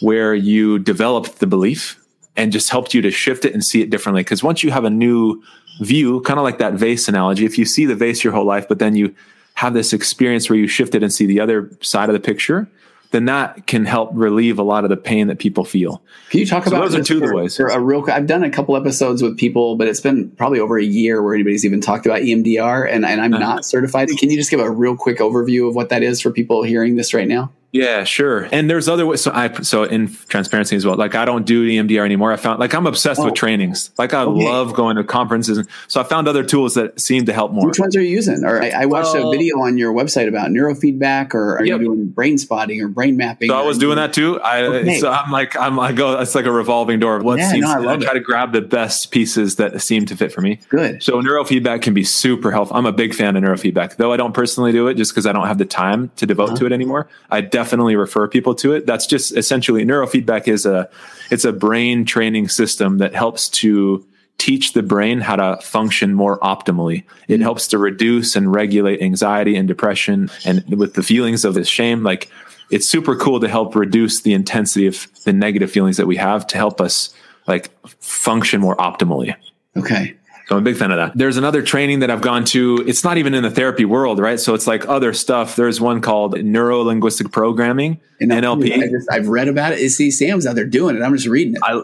[0.00, 2.00] where you developed the belief
[2.36, 4.22] and just helped you to shift it and see it differently.
[4.22, 5.42] Because once you have a new
[5.80, 8.68] view, kind of like that vase analogy, if you see the vase your whole life,
[8.68, 9.12] but then you
[9.54, 12.68] have this experience where you shift it and see the other side of the picture,
[13.10, 16.02] then that can help relieve a lot of the pain that people feel.
[16.30, 17.56] Can you talk so about those are two for, the ways?
[17.56, 20.78] For a real, I've done a couple episodes with people, but it's been probably over
[20.78, 23.42] a year where anybody's even talked about EMDR, and, and I'm uh-huh.
[23.42, 24.08] not certified.
[24.18, 26.96] Can you just give a real quick overview of what that is for people hearing
[26.96, 27.50] this right now?
[27.72, 28.48] Yeah, sure.
[28.50, 29.20] And there's other ways.
[29.20, 32.32] So I, so in transparency as well, like I don't do EMDR anymore.
[32.32, 33.26] I found like I'm obsessed oh.
[33.26, 33.90] with trainings.
[33.96, 34.44] Like I okay.
[34.44, 35.58] love going to conferences.
[35.58, 37.68] And so I found other tools that seem to help more.
[37.68, 38.44] Which ones are you using?
[38.44, 41.80] Or I, I watched uh, a video on your website about neurofeedback or are yep.
[41.80, 43.48] you doing brain spotting or brain mapping?
[43.48, 44.40] So I was doing that too.
[44.40, 44.98] I, okay.
[44.98, 47.20] so I'm like, I'm, I go, it's like a revolving door.
[47.20, 48.14] What yeah, seems, no, I, love I try it.
[48.14, 50.58] to grab the best pieces that seem to fit for me.
[50.68, 51.02] Good.
[51.02, 52.76] So neurofeedback can be super helpful.
[52.76, 55.32] I'm a big fan of neurofeedback, though I don't personally do it just because I
[55.32, 56.56] don't have the time to devote uh-huh.
[56.56, 57.08] to it anymore.
[57.30, 58.86] I definitely refer people to it.
[58.86, 60.88] That's just essentially neurofeedback is a
[61.30, 64.04] it's a brain training system that helps to
[64.38, 67.04] teach the brain how to function more optimally.
[67.28, 67.42] It mm-hmm.
[67.42, 72.02] helps to reduce and regulate anxiety and depression and with the feelings of this shame
[72.02, 72.30] like
[72.70, 76.46] it's super cool to help reduce the intensity of the negative feelings that we have
[76.46, 77.12] to help us
[77.46, 77.68] like
[78.00, 79.34] function more optimally.
[79.76, 80.16] Okay.
[80.50, 81.16] So I'm a big fan of that.
[81.16, 82.82] There's another training that I've gone to.
[82.84, 84.40] It's not even in the therapy world, right?
[84.40, 85.54] So it's like other stuff.
[85.54, 88.72] There's one called neuro linguistic programming, NLP.
[88.72, 89.90] I just, I've read about it.
[89.90, 91.02] See, Sam's out there doing it.
[91.02, 91.60] I'm just reading it.
[91.62, 91.74] I,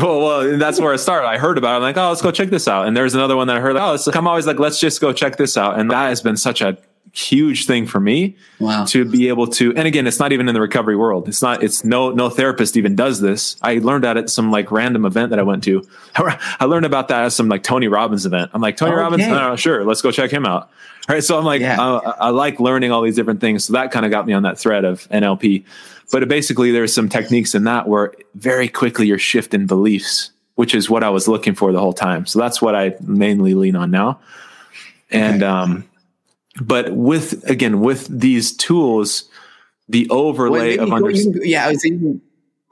[0.00, 1.26] well, well, that's where I started.
[1.26, 1.76] I heard about it.
[1.78, 2.86] I'm like, oh, let's go check this out.
[2.86, 3.74] And there's another one that I heard.
[3.74, 5.80] Like, oh, I'm always like, let's just go check this out.
[5.80, 6.78] And that has been such a
[7.18, 8.84] huge thing for me wow.
[8.84, 11.26] to be able to and again it's not even in the recovery world.
[11.28, 13.56] It's not it's no no therapist even does this.
[13.60, 15.82] I learned that at some like random event that i went to.
[16.16, 18.52] I learned about that at some like tony robbins event.
[18.54, 19.00] I'm like tony okay.
[19.00, 19.24] robbins?
[19.26, 20.70] Oh, sure let's go check him out.
[21.08, 21.24] All right?
[21.24, 21.80] So i'm like yeah.
[21.80, 23.64] I, I like learning all these different things.
[23.64, 25.64] So that kind of got me on that thread of nlp
[26.12, 30.88] but basically there's some techniques in that where very quickly you're shifting beliefs which is
[30.88, 32.26] what i was looking for the whole time.
[32.26, 34.20] So that's what i mainly lean on now.
[35.10, 35.50] And okay.
[35.50, 35.88] um
[36.60, 39.28] but with again with these tools
[39.88, 42.20] the overlay well, of understanding yeah i was thinking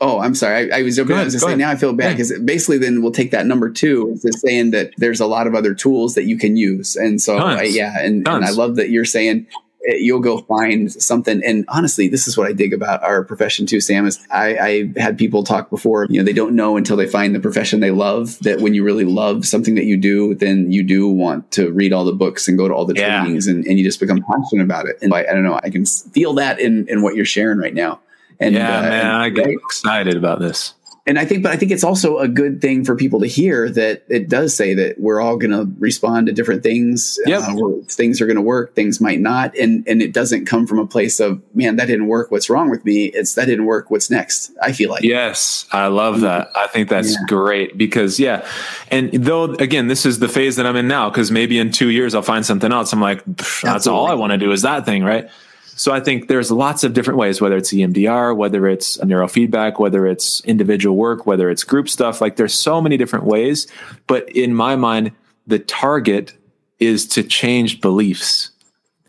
[0.00, 2.12] oh i'm sorry i, I was, ahead, I was just saying now i feel bad
[2.12, 5.46] because basically then we'll take that number two is just saying that there's a lot
[5.46, 6.96] of other tools that you can use.
[6.96, 9.46] And so I, yeah and, and i love that you're saying
[9.86, 11.42] you'll go find something.
[11.44, 14.06] And honestly, this is what I dig about our profession too, Sam.
[14.06, 14.56] Is I,
[14.96, 16.06] I had people talk before.
[16.10, 18.38] You know, they don't know until they find the profession they love.
[18.40, 21.92] That when you really love something that you do, then you do want to read
[21.92, 23.20] all the books and go to all the yeah.
[23.20, 24.98] trainings, and, and you just become passionate about it.
[25.02, 27.74] And I, I don't know, I can feel that in in what you're sharing right
[27.74, 28.00] now.
[28.38, 29.54] And yeah, uh, man, I get right?
[29.54, 30.74] excited about this
[31.08, 33.70] and I think, but I think it's also a good thing for people to hear
[33.70, 37.16] that it does say that we're all going to respond to different things.
[37.26, 37.42] Yep.
[37.42, 37.56] Uh,
[37.88, 40.86] things are going to work, things might not, and and it doesn't come from a
[40.86, 42.32] place of man that didn't work.
[42.32, 43.04] What's wrong with me?
[43.06, 43.88] It's that didn't work.
[43.88, 44.50] What's next?
[44.60, 46.50] I feel like yes, I love that.
[46.56, 47.18] I think that's yeah.
[47.28, 48.44] great because yeah,
[48.90, 51.90] and though again, this is the phase that I'm in now because maybe in two
[51.90, 52.92] years I'll find something else.
[52.92, 54.00] I'm like, that's Absolutely.
[54.00, 55.30] all I want to do is that thing, right?
[55.76, 60.06] So I think there's lots of different ways, whether it's EMDR, whether it's neurofeedback, whether
[60.06, 62.22] it's individual work, whether it's group stuff.
[62.22, 63.66] Like there's so many different ways.
[64.06, 65.12] But in my mind,
[65.46, 66.32] the target
[66.78, 68.50] is to change beliefs,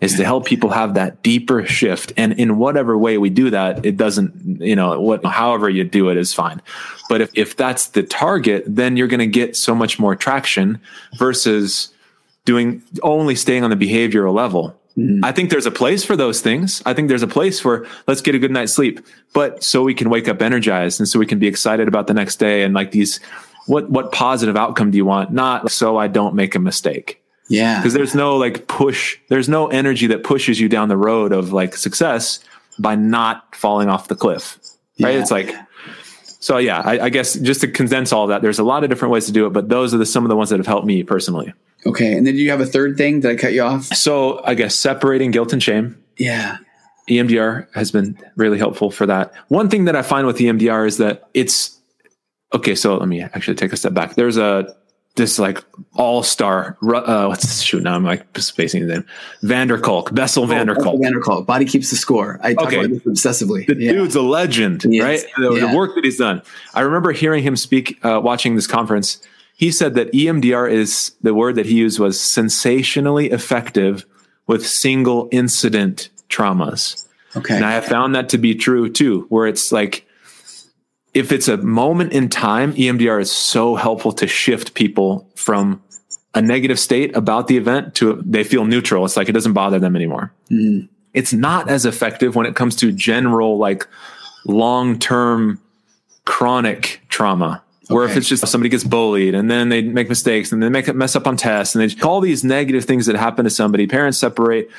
[0.01, 2.11] is to help people have that deeper shift.
[2.17, 6.09] And in whatever way we do that, it doesn't, you know, what, however you do
[6.09, 6.61] it is fine.
[7.07, 10.81] But if, if that's the target, then you're going to get so much more traction
[11.17, 11.93] versus
[12.43, 15.23] doing only staying on the behavioral level Mm-hmm.
[15.23, 16.81] I think there's a place for those things.
[16.85, 18.99] I think there's a place for let's get a good night's sleep,
[19.33, 22.13] but so we can wake up energized and so we can be excited about the
[22.13, 23.19] next day and like these
[23.67, 25.31] what what positive outcome do you want?
[25.31, 27.21] Not so I don't make a mistake.
[27.47, 27.79] Yeah.
[27.79, 31.53] Because there's no like push, there's no energy that pushes you down the road of
[31.53, 32.39] like success
[32.79, 34.59] by not falling off the cliff.
[34.99, 35.13] Right.
[35.13, 35.21] Yeah.
[35.21, 35.53] It's like
[36.39, 38.89] so yeah, I, I guess just to condense all of that, there's a lot of
[38.89, 40.67] different ways to do it, but those are the some of the ones that have
[40.67, 41.53] helped me personally.
[41.87, 42.13] Okay.
[42.13, 43.21] And then you have a third thing?
[43.21, 43.85] Did I cut you off?
[43.85, 46.01] So I guess separating guilt and shame.
[46.17, 46.57] Yeah.
[47.09, 49.33] EMDR has been really helpful for that.
[49.47, 51.79] One thing that I find with EMDR is that it's
[52.53, 52.75] okay.
[52.75, 54.15] So let me actually take a step back.
[54.15, 54.75] There's a
[55.15, 55.63] this like
[55.95, 56.77] all star.
[56.83, 57.95] Uh, what's shoot now?
[57.95, 59.05] I'm like spacing his name.
[59.41, 61.01] van der Kolk, Bessel oh, van der Kolk.
[61.01, 61.47] van Kolk.
[61.47, 62.39] Body keeps the score.
[62.43, 62.85] I talk okay.
[62.85, 63.65] about this obsessively.
[63.65, 63.91] The yeah.
[63.93, 65.03] dude's a legend, yes.
[65.03, 65.33] right?
[65.37, 65.71] The, yeah.
[65.71, 66.41] the, work that he's done.
[66.73, 69.21] I remember hearing him speak, uh, watching this conference
[69.57, 74.05] he said that EMDR is the word that he used was sensationally effective
[74.45, 77.07] with single incident traumas.
[77.35, 77.55] Okay.
[77.55, 80.07] And I have found that to be true too, where it's like,
[81.15, 85.81] if it's a moment in time, EMDR is so helpful to shift people from
[86.35, 89.05] a negative state about the event to they feel neutral.
[89.05, 90.31] It's like it doesn't bother them anymore.
[90.51, 90.87] Mm.
[91.15, 93.87] It's not as effective when it comes to general, like
[94.45, 95.59] long term
[96.25, 98.11] chronic trauma where okay.
[98.11, 100.95] if it's just somebody gets bullied and then they make mistakes and they make it
[100.95, 104.17] mess up on tests and they all these negative things that happen to somebody, parents
[104.17, 104.69] separate.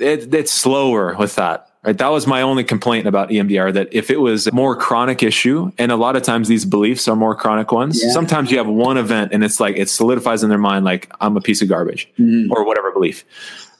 [0.00, 1.70] It, it's slower with that.
[1.86, 1.96] Right.
[1.96, 5.70] That was my only complaint about EMDR that if it was a more chronic issue,
[5.78, 8.10] and a lot of times these beliefs are more chronic ones, yeah.
[8.10, 11.36] sometimes you have one event and it's like it solidifies in their mind, like I'm
[11.36, 12.50] a piece of garbage mm-hmm.
[12.52, 13.24] or whatever belief.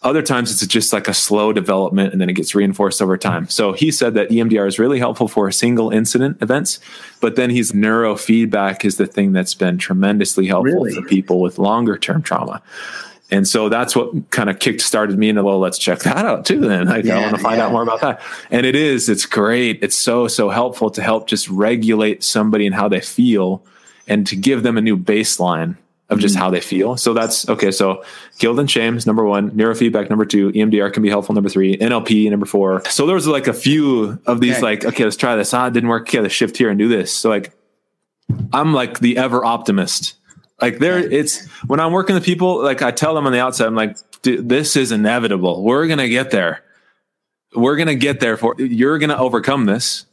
[0.06, 3.48] Other times it's just like a slow development and then it gets reinforced over time.
[3.48, 6.78] So he said that EMDR is really helpful for single incident events,
[7.20, 10.94] but then his neurofeedback is the thing that's been tremendously helpful really?
[10.94, 12.62] for people with longer term trauma.
[13.32, 16.46] And so that's what kind of kick started me into, well, let's check that out
[16.46, 16.60] too.
[16.60, 17.66] Then like, yeah, I want to find yeah.
[17.66, 18.22] out more about that.
[18.52, 19.82] And it is, it's great.
[19.82, 23.64] It's so, so helpful to help just regulate somebody and how they feel
[24.06, 25.76] and to give them a new baseline
[26.08, 26.42] of just mm-hmm.
[26.42, 26.96] how they feel.
[26.96, 27.70] So that's okay.
[27.70, 28.04] So
[28.38, 31.76] guilt and shame is number one, neurofeedback number two, EMDR can be helpful number three,
[31.76, 32.84] NLP number four.
[32.86, 34.62] So there was like a few of these, okay.
[34.62, 35.52] like, okay, let's try this.
[35.52, 36.02] Ah, it didn't work.
[36.02, 37.12] Okay, let's shift here and do this.
[37.12, 37.52] So like,
[38.52, 40.14] I'm like the ever optimist.
[40.60, 43.66] Like there, it's when I'm working with people, like I tell them on the outside,
[43.66, 45.62] I'm like, this is inevitable.
[45.62, 46.62] We're gonna get there.
[47.54, 50.06] We're gonna get there for you're gonna overcome this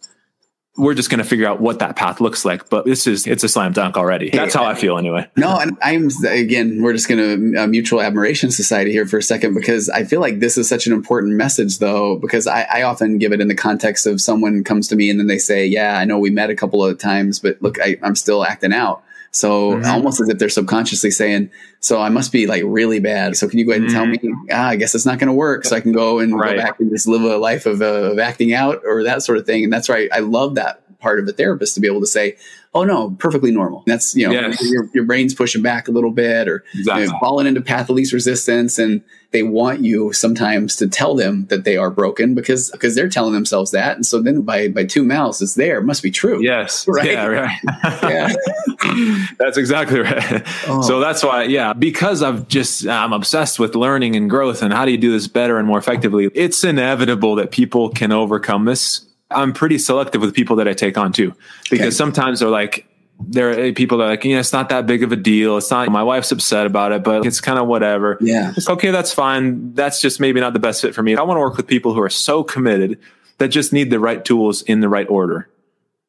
[0.76, 2.68] we're just going to figure out what that path looks like.
[2.70, 4.32] But this is, it's a slam dunk already.
[4.32, 5.30] That's how I feel anyway.
[5.36, 9.24] No, and I'm, again, we're just going to uh, mutual admiration society here for a
[9.24, 12.82] second because I feel like this is such an important message though, because I, I,
[12.84, 15.66] often give it in the context of someone comes to me and then they say,
[15.66, 18.74] yeah, I know we met a couple of times, but look, I, I'm still acting
[18.74, 19.04] out.
[19.34, 19.86] So mm-hmm.
[19.86, 23.60] almost as if they're subconsciously saying, "So I must be like really bad." So can
[23.60, 24.22] you go ahead and mm-hmm.
[24.22, 24.48] tell me?
[24.52, 25.66] Ah, I guess it's not going to work.
[25.66, 26.56] So I can go and right.
[26.56, 29.40] go back and just live a life of, uh, of acting out or that sort
[29.40, 29.64] of thing.
[29.64, 30.08] And that's right.
[30.14, 32.38] I love that part of a therapist to be able to say,
[32.74, 34.62] "Oh no, perfectly normal." That's you know yes.
[34.62, 37.04] your, your brain's pushing back a little bit or exactly.
[37.04, 41.16] you know, falling into path of least resistance, and they want you sometimes to tell
[41.16, 44.68] them that they are broken because because they're telling themselves that, and so then by
[44.70, 45.80] by two mouths, it's there.
[45.80, 46.42] It must be true.
[46.42, 46.88] Yes.
[46.94, 47.12] Right.
[47.12, 47.26] Yeah.
[47.26, 47.60] Right.
[48.04, 49.26] yeah.
[49.40, 50.44] that's exactly right.
[50.68, 50.84] Oh.
[50.84, 54.86] So that's why, yeah, because I've just I'm obsessed with learning and growth and how
[54.86, 56.30] do you do this better and more effectively.
[56.36, 60.98] It's inevitable that people can overcome this I'm pretty selective with people that I take
[60.98, 61.36] on too,
[61.70, 61.92] because okay.
[61.92, 62.88] sometimes they're like,
[63.20, 65.58] there are people that are like, you know, it's not that big of a deal.
[65.58, 68.18] It's not, my wife's upset about it, but it's kind of whatever.
[68.20, 68.54] Yeah.
[68.58, 68.92] It's okay.
[68.92, 69.74] That's fine.
[69.74, 71.16] That's just maybe not the best fit for me.
[71.16, 73.00] I want to work with people who are so committed
[73.38, 75.50] that just need the right tools in the right order.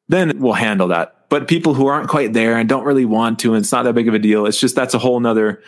[0.09, 3.53] Then we'll handle that but people who aren't quite there and don't really want to,
[3.53, 4.45] and it's not that big of a deal.
[4.45, 5.61] It's just that's a whole nother.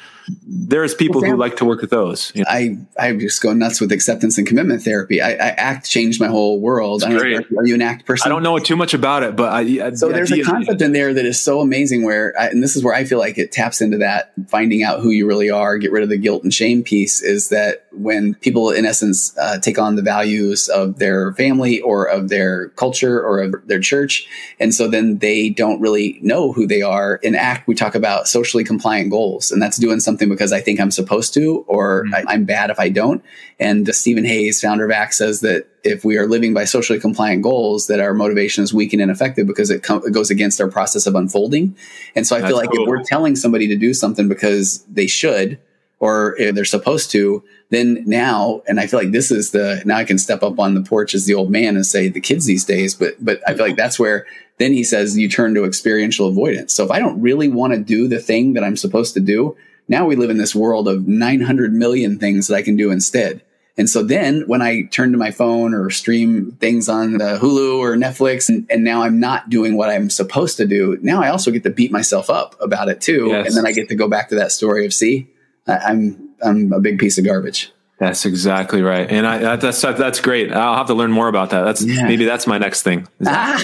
[0.45, 2.33] There's people well, who like to work with those.
[2.35, 2.49] You know?
[2.49, 5.21] I I just go nuts with acceptance and commitment therapy.
[5.21, 7.01] I, I ACT changed my whole world.
[7.01, 7.45] great.
[7.57, 8.29] Are you an ACT person?
[8.29, 11.13] I don't know too much about it, but I, so there's a concept in there
[11.13, 12.03] that is so amazing.
[12.03, 14.99] Where I, and this is where I feel like it taps into that finding out
[14.99, 17.21] who you really are, get rid of the guilt and shame piece.
[17.21, 22.05] Is that when people in essence uh, take on the values of their family or
[22.05, 24.27] of their culture or of their church,
[24.59, 27.15] and so then they don't really know who they are.
[27.17, 30.79] In ACT, we talk about socially compliant goals, and that's doing something because I think
[30.79, 32.27] I'm supposed to, or mm-hmm.
[32.27, 33.23] I, am bad if I don't.
[33.59, 37.43] And Steven Hayes, founder of ACT, says that if we are living by socially compliant
[37.43, 40.67] goals, that our motivation is weak and ineffective because it, com- it goes against our
[40.67, 41.75] process of unfolding.
[42.15, 42.83] And so I that's feel like cool.
[42.83, 45.59] if we're telling somebody to do something because they should,
[45.99, 50.03] or they're supposed to, then now, and I feel like this is the now I
[50.03, 52.65] can step up on the porch as the old man and say the kids these
[52.65, 54.25] days, but but I feel like that's where
[54.57, 56.73] then he says you turn to experiential avoidance.
[56.73, 59.55] So if I don't really want to do the thing that I'm supposed to do,
[59.87, 63.41] now we live in this world of 900 million things that I can do instead.
[63.77, 67.77] And so then when I turn to my phone or stream things on the Hulu
[67.77, 71.29] or Netflix, and, and, now I'm not doing what I'm supposed to do, now I
[71.29, 73.27] also get to beat myself up about it too.
[73.27, 73.47] Yes.
[73.47, 75.27] And then I get to go back to that story of, see,
[75.67, 77.71] I'm I'm a big piece of garbage.
[77.99, 80.53] That's exactly right, and I that's that's great.
[80.53, 81.63] I'll have to learn more about that.
[81.63, 82.03] That's yeah.
[82.03, 83.07] maybe that's my next thing.
[83.25, 83.57] Ah.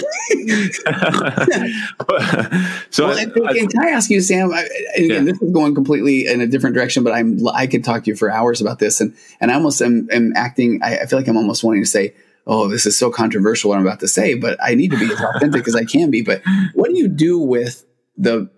[2.90, 4.52] so, well, I, and, I, can I ask you, Sam?
[4.52, 5.20] I, and yeah.
[5.20, 8.16] this is going completely in a different direction, but I'm I could talk to you
[8.16, 10.80] for hours about this, and and I almost am, am acting.
[10.82, 12.12] I, I feel like I'm almost wanting to say,
[12.44, 15.12] "Oh, this is so controversial what I'm about to say," but I need to be
[15.12, 16.22] as authentic as I can be.
[16.22, 16.42] But
[16.74, 17.84] what do you do with
[18.16, 18.48] the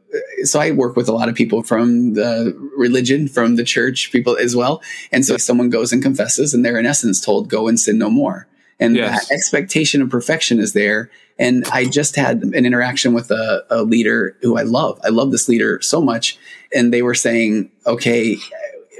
[0.44, 4.36] so I work with a lot of people from the religion, from the church, people
[4.36, 4.82] as well.
[5.12, 8.10] And so someone goes and confesses, and they're in essence told, "Go and sin no
[8.10, 8.46] more."
[8.78, 9.28] And yes.
[9.28, 11.10] that expectation of perfection is there.
[11.38, 14.98] And I just had an interaction with a, a leader who I love.
[15.04, 16.38] I love this leader so much,
[16.74, 18.36] and they were saying, "Okay,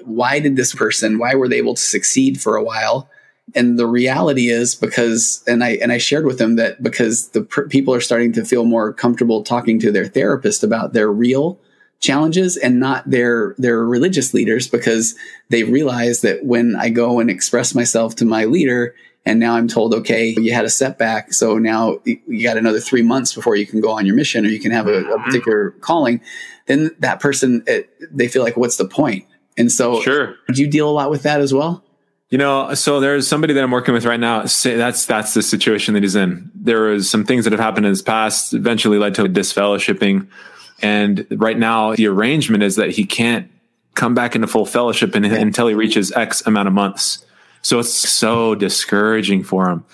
[0.04, 1.18] why did this person?
[1.18, 3.08] Why were they able to succeed for a while?"
[3.54, 7.42] And the reality is because and i and i shared with them that because the
[7.42, 11.58] pr- people are starting to feel more comfortable talking to their therapist about their real
[12.00, 15.16] challenges and not their their religious leaders because
[15.48, 19.68] they realize that when i go and express myself to my leader and now i'm
[19.68, 21.32] told okay you had a setback.
[21.34, 24.48] So now you got another three months before you can go on your mission or
[24.48, 25.24] you can have a, a mm-hmm.
[25.24, 26.20] particular calling.
[26.66, 29.26] Then that person it, they feel like what's the point?
[29.58, 30.36] And so sure.
[30.52, 31.82] do you deal a lot with that as well
[32.30, 34.42] you know, so there's somebody that I'm working with right now.
[34.42, 36.50] That's that's the situation that he's in.
[36.54, 40.26] There was some things that have happened in his past, eventually led to disfellowshipping,
[40.82, 43.50] and right now the arrangement is that he can't
[43.94, 47.24] come back into full fellowship in, until he reaches X amount of months.
[47.62, 49.84] So it's so discouraging for him.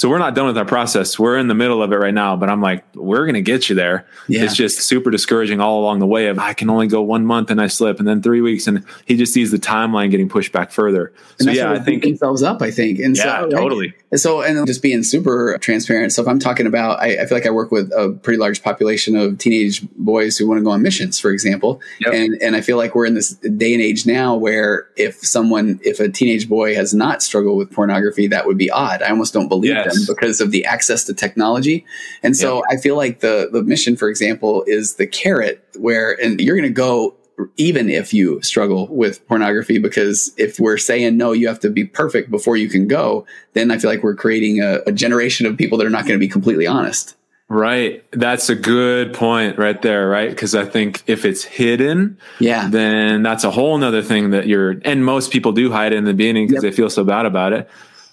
[0.00, 1.18] So we're not done with our process.
[1.18, 3.68] We're in the middle of it right now, but I'm like, we're going to get
[3.68, 4.06] you there.
[4.28, 4.44] Yeah.
[4.44, 7.50] It's just super discouraging all along the way of I can only go one month
[7.50, 8.66] and I slip and then three weeks.
[8.66, 11.12] And he just sees the timeline getting pushed back further.
[11.38, 12.98] So yeah, I think themselves up, I think.
[12.98, 13.92] And yeah, so, totally.
[14.10, 16.12] And so, and just being super transparent.
[16.12, 18.62] So if I'm talking about, I, I, feel like I work with a pretty large
[18.62, 21.78] population of teenage boys who want to go on missions, for example.
[22.00, 22.14] Yep.
[22.14, 25.78] And, and I feel like we're in this day and age now where if someone,
[25.84, 29.02] if a teenage boy has not struggled with pornography, that would be odd.
[29.02, 31.84] I almost don't believe yes them because of the access to technology.
[32.22, 32.76] And so yeah.
[32.76, 36.68] I feel like the the mission, for example, is the carrot where and you're going
[36.68, 37.16] to go
[37.56, 41.86] even if you struggle with pornography because if we're saying no you have to be
[41.86, 43.24] perfect before you can go
[43.54, 46.12] then i feel like we're creating a, a generation of people that are not going
[46.12, 47.16] to be completely honest
[47.50, 48.04] Right.
[48.12, 50.30] That's a good point right there, right?
[50.30, 54.76] Because I think if it's hidden, yeah, then that's a whole nother thing that you're
[54.84, 56.70] and most people do hide it in the beginning because yep.
[56.70, 57.68] they feel so bad about it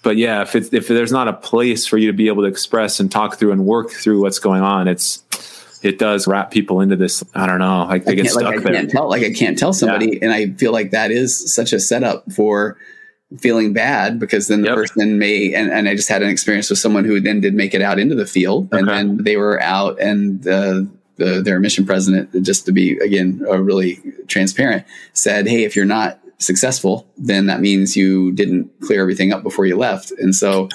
[0.08, 2.48] but yeah, if it's if there's not a place for you to be able to
[2.48, 5.22] express and talk through and work through what's going on, it's
[5.84, 7.26] it does wrap people into this.
[7.36, 8.74] I don't know, like they get stuck like I there.
[8.74, 10.20] Can't tell, like I can't tell somebody, yeah.
[10.22, 12.78] and I feel like that is such a setup for
[13.40, 14.78] feeling bad because then the yep.
[14.78, 17.74] person may and, and I just had an experience with someone who then did make
[17.74, 18.80] it out into the field okay.
[18.80, 20.84] and then they were out and uh,
[21.18, 25.84] the, their mission president just to be again uh, really transparent said hey if you're
[25.84, 30.12] not successful, then that means you didn't clear everything up before you left.
[30.12, 30.70] And so,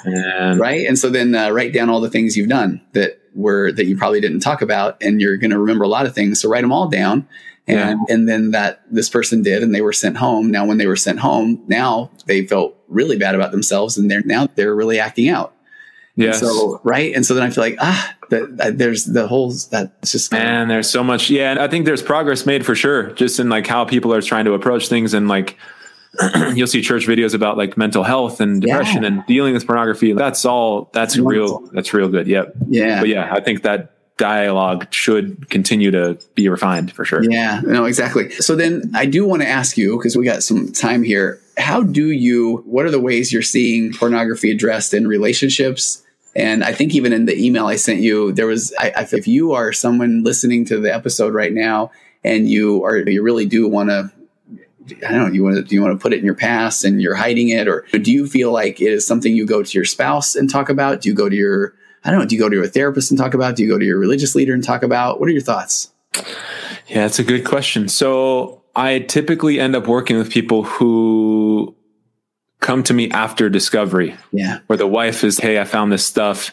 [0.59, 0.87] right.
[0.87, 3.97] And so then uh, write down all the things you've done that were, that you
[3.97, 4.97] probably didn't talk about.
[5.01, 6.41] And you're going to remember a lot of things.
[6.41, 7.29] So write them all down.
[7.69, 8.15] And, yeah.
[8.15, 10.51] and then that this person did, and they were sent home.
[10.51, 14.23] Now, when they were sent home, now they felt really bad about themselves and they're
[14.25, 15.55] now they're really acting out.
[16.15, 16.33] Yeah.
[16.33, 17.15] So, right.
[17.15, 20.69] And so then I feel like, ah, that, that there's the whole that's just man
[20.69, 23.67] there's so much yeah and i think there's progress made for sure just in like
[23.67, 25.59] how people are trying to approach things and like
[26.55, 29.09] you'll see church videos about like mental health and depression yeah.
[29.09, 30.13] and dealing with pornography.
[30.13, 32.55] That's all that's real that's real good yep.
[32.69, 33.01] Yeah.
[33.01, 37.23] But yeah i think that dialogue should continue to be refined for sure.
[37.25, 38.31] Yeah no exactly.
[38.31, 41.83] So then i do want to ask you because we got some time here how
[41.83, 46.02] do you what are the ways you're seeing pornography addressed in relationships
[46.35, 49.53] and I think even in the email I sent you, there was, I, if you
[49.53, 51.91] are someone listening to the episode right now
[52.25, 54.11] and you are, you really do want to,
[55.07, 56.85] I don't know, you want to, do you want to put it in your past
[56.85, 57.69] and you're hiding it?
[57.69, 60.69] Or do you feel like it is something you go to your spouse and talk
[60.69, 61.03] about?
[61.03, 61.75] Do you go to your,
[62.05, 63.55] I don't know, do you go to a therapist and talk about?
[63.57, 65.21] Do you go to your religious leader and talk about?
[65.21, 65.93] What are your thoughts?
[66.89, 67.89] Yeah, that's a good question.
[67.89, 71.77] So I typically end up working with people who
[72.63, 74.15] come to me after discovery.
[74.31, 74.61] Yeah.
[74.69, 76.53] Where the wife is, hey, I found this stuff.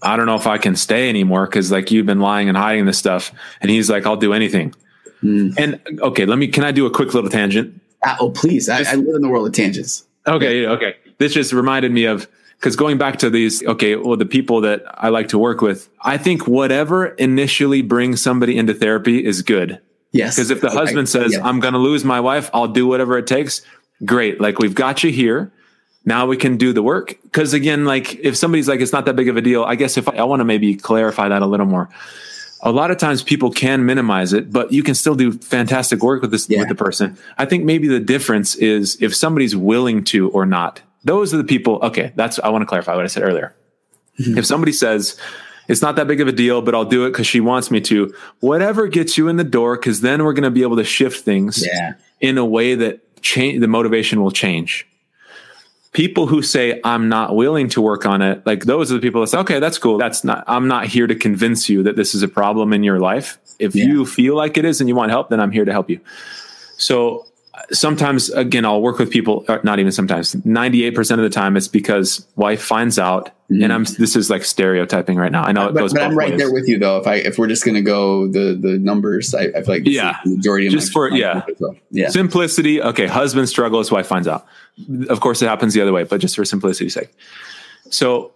[0.00, 2.86] I don't know if I can stay anymore because like you've been lying and hiding
[2.86, 3.32] this stuff.
[3.60, 4.74] And he's like, I'll do anything.
[5.22, 5.54] Mm.
[5.58, 7.78] And okay, let me, can I do a quick little tangent?
[8.02, 8.68] Uh, oh, please.
[8.68, 10.04] I, I, live in the world of tangents.
[10.26, 10.62] Okay.
[10.62, 10.70] Yeah.
[10.70, 10.96] Okay.
[11.18, 12.26] This just reminded me of,
[12.56, 15.88] because going back to these, okay, well, the people that I like to work with,
[16.00, 19.80] I think whatever initially brings somebody into therapy is good.
[20.12, 20.36] Yes.
[20.36, 21.44] Because if the husband says, yeah.
[21.44, 23.62] I'm going to lose my wife, I'll do whatever it takes
[24.04, 24.40] great.
[24.40, 25.52] Like we've got you here.
[26.04, 27.16] Now we can do the work.
[27.32, 29.96] Cause again, like if somebody's like, it's not that big of a deal, I guess
[29.96, 31.88] if I, I want to maybe clarify that a little more.
[32.64, 36.22] A lot of times people can minimize it, but you can still do fantastic work
[36.22, 36.60] with this, yeah.
[36.60, 37.16] with the person.
[37.38, 40.80] I think maybe the difference is if somebody's willing to or not.
[41.04, 41.80] Those are the people.
[41.82, 42.12] Okay.
[42.14, 43.54] That's, I want to clarify what I said earlier.
[44.20, 44.38] Mm-hmm.
[44.38, 45.18] If somebody says,
[45.68, 47.80] it's not that big of a deal, but I'll do it because she wants me
[47.82, 48.14] to.
[48.40, 51.24] Whatever gets you in the door, because then we're going to be able to shift
[51.24, 51.94] things yeah.
[52.20, 54.86] in a way that change the motivation will change.
[55.92, 59.20] People who say i'm not willing to work on it like those are the people
[59.20, 59.98] that say okay that's cool.
[59.98, 62.98] That's not i'm not here to convince you that this is a problem in your
[62.98, 63.38] life.
[63.58, 63.84] If yeah.
[63.84, 66.00] you feel like it is and you want help then i'm here to help you.
[66.78, 67.26] So
[67.70, 72.26] sometimes again i'll work with people not even sometimes 98% of the time it's because
[72.34, 73.62] wife finds out mm-hmm.
[73.62, 75.42] and i'm this is like stereotyping right now.
[75.42, 76.38] I know it but, goes but i'm right ways.
[76.38, 76.98] there with you though.
[76.98, 79.82] If i if we're just going to go the the numbers i, I feel like
[79.84, 80.18] yeah.
[80.24, 81.42] majority of just my, for yeah.
[81.90, 82.08] Yeah.
[82.08, 84.46] Simplicity okay husband struggles wife finds out.
[85.10, 87.10] Of course it happens the other way but just for simplicity's sake.
[87.90, 88.32] So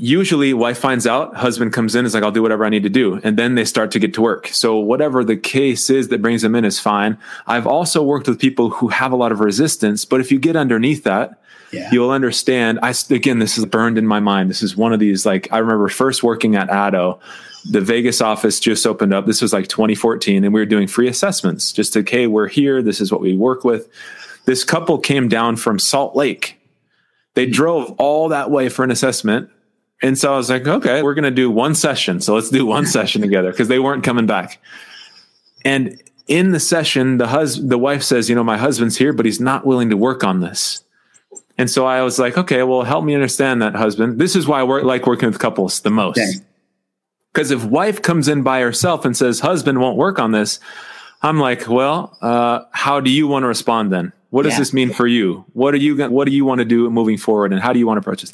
[0.00, 2.88] usually wife finds out husband comes in is like i'll do whatever i need to
[2.88, 3.20] do.
[3.22, 4.48] And then they start to get to work.
[4.48, 7.18] So whatever the case is that brings them in is fine.
[7.46, 10.56] I've also worked with people who have a lot of resistance but if you get
[10.56, 11.90] underneath that yeah.
[11.92, 12.80] you'll understand.
[12.82, 14.48] I again this is burned in my mind.
[14.48, 17.20] This is one of these like i remember first working at addo
[17.68, 19.26] the vegas office just opened up.
[19.26, 22.82] This was like 2014 and we were doing free assessments just to hey we're here.
[22.82, 23.86] This is what we work with.
[24.46, 26.58] This couple came down from salt lake.
[27.34, 27.52] They hmm.
[27.52, 29.50] drove all that way for an assessment
[30.02, 32.20] and so I was like, okay, we're going to do one session.
[32.20, 34.58] So let's do one session together because they weren't coming back.
[35.64, 39.26] And in the session, the hus- the wife says, you know, my husband's here, but
[39.26, 40.82] he's not willing to work on this.
[41.58, 44.18] And so I was like, okay, well, help me understand that, husband.
[44.18, 46.18] This is why I work, like working with couples the most.
[47.32, 50.58] Because if wife comes in by herself and says, husband won't work on this,
[51.22, 54.12] I'm like, well, uh, how do you want to respond then?
[54.30, 54.60] What does yeah.
[54.60, 55.44] this mean for you?
[55.52, 57.86] What are you what do you want to do moving forward, and how do you
[57.86, 58.32] want to approach this?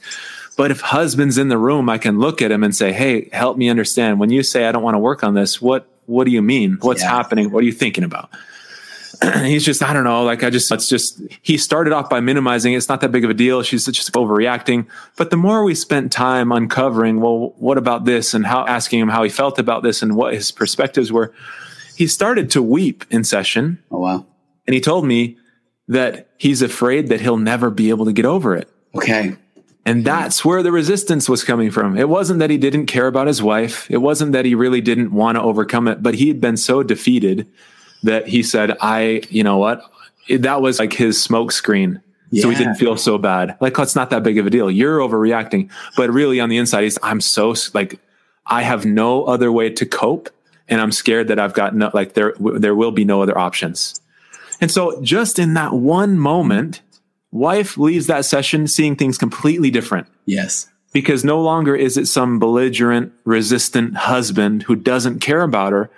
[0.56, 3.56] But if husband's in the room, I can look at him and say, "Hey, help
[3.56, 4.18] me understand.
[4.18, 6.78] When you say I don't want to work on this, what what do you mean?
[6.80, 7.10] What's yeah.
[7.10, 7.50] happening?
[7.50, 8.30] What are you thinking about?"
[9.44, 10.24] he's just I don't know.
[10.24, 12.74] Like I just it's just he started off by minimizing.
[12.74, 13.62] It's not that big of a deal.
[13.62, 14.86] She's just overreacting.
[15.16, 19.08] But the more we spent time uncovering, well, what about this, and how asking him
[19.08, 21.32] how he felt about this, and what his perspectives were,
[21.96, 23.82] he started to weep in session.
[23.90, 24.26] Oh wow!
[24.66, 25.38] And he told me
[25.88, 28.68] that he's afraid that he'll never be able to get over it.
[28.94, 29.36] Okay.
[29.86, 30.04] And mm-hmm.
[30.04, 31.96] that's where the resistance was coming from.
[31.96, 33.90] It wasn't that he didn't care about his wife.
[33.90, 36.82] It wasn't that he really didn't want to overcome it, but he had been so
[36.82, 37.48] defeated
[38.02, 39.80] that he said, I, you know what?
[40.28, 42.02] That was like his smoke screen.
[42.30, 42.42] Yeah.
[42.42, 43.56] So he didn't feel so bad.
[43.60, 44.68] Like, it's not that big of a deal.
[44.68, 45.70] You're overreacting.
[45.96, 48.00] But really on the inside, he's, I'm so like,
[48.44, 50.28] I have no other way to cope.
[50.68, 54.00] And I'm scared that I've got no, like there, there will be no other options.
[54.60, 56.82] And so just in that one moment,
[57.36, 60.06] wife leaves that session seeing things completely different.
[60.24, 60.68] Yes.
[60.92, 65.90] Because no longer is it some belligerent, resistant husband who doesn't care about her.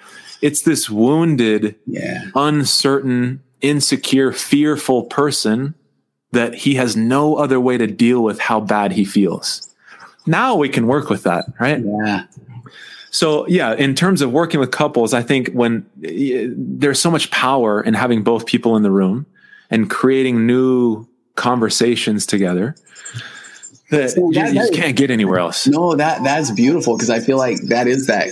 [0.43, 2.25] It's this wounded, yeah.
[2.35, 5.75] uncertain, insecure, fearful person
[6.33, 9.75] that he has no other way to deal with how bad he feels.
[10.27, 11.83] Now we can work with that, right?
[11.83, 12.25] Yeah.
[13.11, 17.31] So yeah, in terms of working with couples, I think when eh, there's so much
[17.31, 19.27] power in having both people in the room
[19.71, 21.07] and creating new
[21.39, 22.75] conversations together
[23.91, 25.67] that, so that you, just can't get anywhere else.
[25.67, 28.29] No, that that's beautiful because I feel like that is that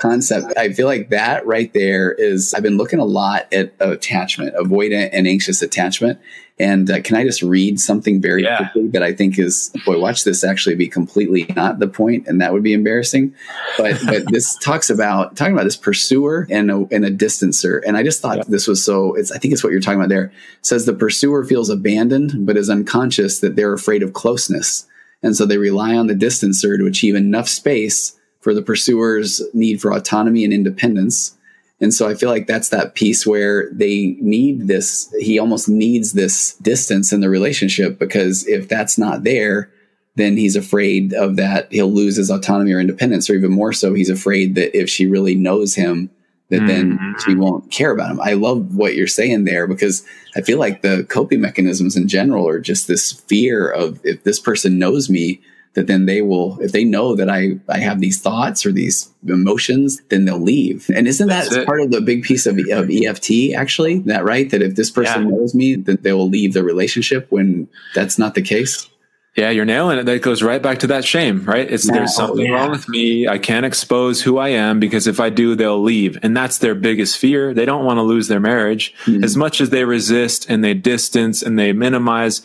[0.00, 0.52] concept.
[0.56, 2.54] I feel like that right there is.
[2.54, 6.18] I've been looking a lot at attachment, avoidant and anxious attachment.
[6.58, 8.56] And uh, can I just read something very yeah.
[8.56, 12.40] quickly that I think is boy, watch this actually be completely not the point, and
[12.40, 13.34] that would be embarrassing.
[13.76, 17.96] But but this talks about talking about this pursuer and a, and a distancer, and
[17.96, 18.44] I just thought yeah.
[18.48, 19.14] this was so.
[19.14, 20.26] It's I think it's what you're talking about there.
[20.26, 20.32] It
[20.62, 24.86] says the pursuer feels abandoned, but is unconscious that they're afraid of closeness,
[25.22, 28.16] and so they rely on the distancer to achieve enough space
[28.46, 31.36] for the pursuer's need for autonomy and independence
[31.80, 36.12] and so I feel like that's that piece where they need this, he almost needs
[36.12, 39.70] this distance in the relationship because if that's not there,
[40.14, 43.92] then he's afraid of that he'll lose his autonomy or independence, or even more so,
[43.92, 46.08] he's afraid that if she really knows him,
[46.48, 46.66] that mm-hmm.
[46.66, 48.20] then she won't care about him.
[48.22, 52.48] I love what you're saying there because I feel like the coping mechanisms in general
[52.48, 55.42] are just this fear of if this person knows me,
[55.76, 59.12] that then they will, if they know that I, I have these thoughts or these
[59.28, 60.90] emotions, then they'll leave.
[60.92, 64.00] And isn't that part of the big piece of, of EFT actually?
[64.00, 64.50] That right?
[64.50, 65.36] That if this person yeah.
[65.36, 68.88] knows me, that they will leave the relationship when that's not the case?
[69.36, 70.04] Yeah, you're nailing it.
[70.04, 71.70] That goes right back to that shame, right?
[71.70, 72.54] It's yeah, there's something oh, yeah.
[72.54, 73.28] wrong with me.
[73.28, 76.18] I can't expose who I am because if I do, they'll leave.
[76.22, 77.52] And that's their biggest fear.
[77.52, 78.94] They don't want to lose their marriage.
[79.04, 79.24] Mm-hmm.
[79.24, 82.40] As much as they resist and they distance and they minimize,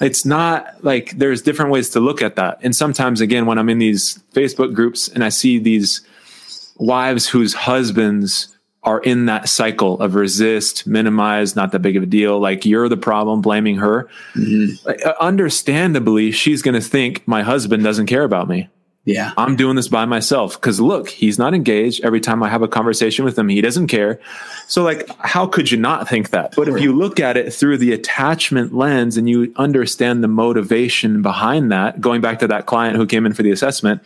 [0.00, 2.58] it's not like there's different ways to look at that.
[2.62, 6.02] And sometimes, again, when I'm in these Facebook groups and I see these
[6.76, 8.48] wives whose husbands
[8.82, 12.88] are in that cycle of resist, minimize, not that big of a deal, like you're
[12.88, 14.08] the problem, blaming her.
[14.34, 14.88] Mm-hmm.
[14.88, 18.68] Uh, understandably, she's going to think my husband doesn't care about me.
[19.06, 19.32] Yeah.
[19.38, 22.04] I'm doing this by myself because look, he's not engaged.
[22.04, 24.20] Every time I have a conversation with him, he doesn't care.
[24.66, 26.54] So, like, how could you not think that?
[26.56, 31.22] But if you look at it through the attachment lens and you understand the motivation
[31.22, 34.02] behind that, going back to that client who came in for the assessment,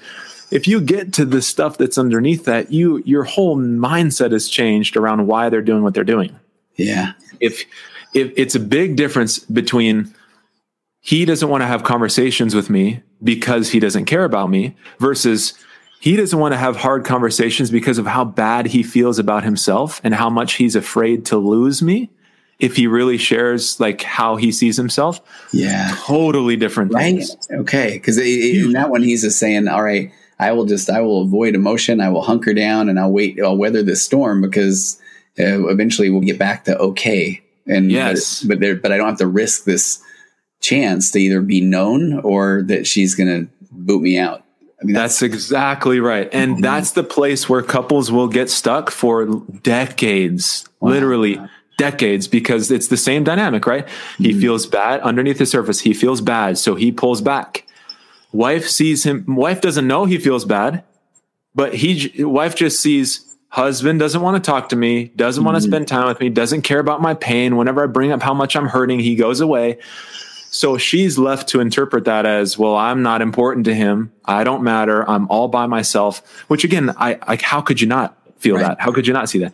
[0.51, 4.99] if you get to the stuff that's underneath that, you your whole mindset has changed
[4.99, 6.39] around why they're doing what they're doing.
[6.77, 7.13] Yeah.
[7.41, 7.65] If
[8.13, 10.15] if it's a big difference between
[11.01, 15.55] he doesn't want to have conversations with me because he doesn't care about me versus
[16.01, 20.01] he doesn't want to have hard conversations because of how bad he feels about himself
[20.05, 22.11] and how much he's afraid to lose me
[22.59, 25.21] if he really shares like how he sees himself.
[25.53, 25.95] Yeah.
[26.01, 27.17] Totally different right?
[27.17, 27.49] things.
[27.51, 27.95] okay.
[27.95, 31.55] Because in that one he's just saying all right i will just i will avoid
[31.55, 32.01] emotion.
[32.01, 35.01] I will hunker down and i'll wait i'll weather this storm because
[35.39, 37.43] uh, eventually we'll get back to okay.
[37.67, 38.43] And yes.
[38.43, 40.03] but, but there but i don't have to risk this
[40.61, 44.45] chance to either be known or that she's going to boot me out.
[44.81, 46.29] I mean, that's, that's exactly right.
[46.33, 46.63] And mm-hmm.
[46.63, 49.27] that's the place where couples will get stuck for
[49.63, 50.91] decades, wow.
[50.91, 51.41] literally
[51.77, 53.87] decades, because it's the same dynamic, right?
[53.87, 54.25] Mm-hmm.
[54.25, 55.81] He feels bad underneath the surface.
[55.81, 56.57] He feels bad.
[56.57, 57.67] So he pulls back.
[58.33, 59.25] Wife sees him.
[59.27, 60.85] Wife doesn't know he feels bad,
[61.55, 65.61] but he, wife just sees husband doesn't want to talk to me, doesn't want to
[65.61, 67.57] spend time with me, doesn't care about my pain.
[67.57, 69.79] Whenever I bring up how much I'm hurting, he goes away.
[70.53, 74.13] So she's left to interpret that as, well, I'm not important to him.
[74.25, 75.09] I don't matter.
[75.09, 78.63] I'm all by myself, which again, I like, how could you not feel Right.
[78.67, 78.81] that?
[78.81, 79.53] How could you not see that?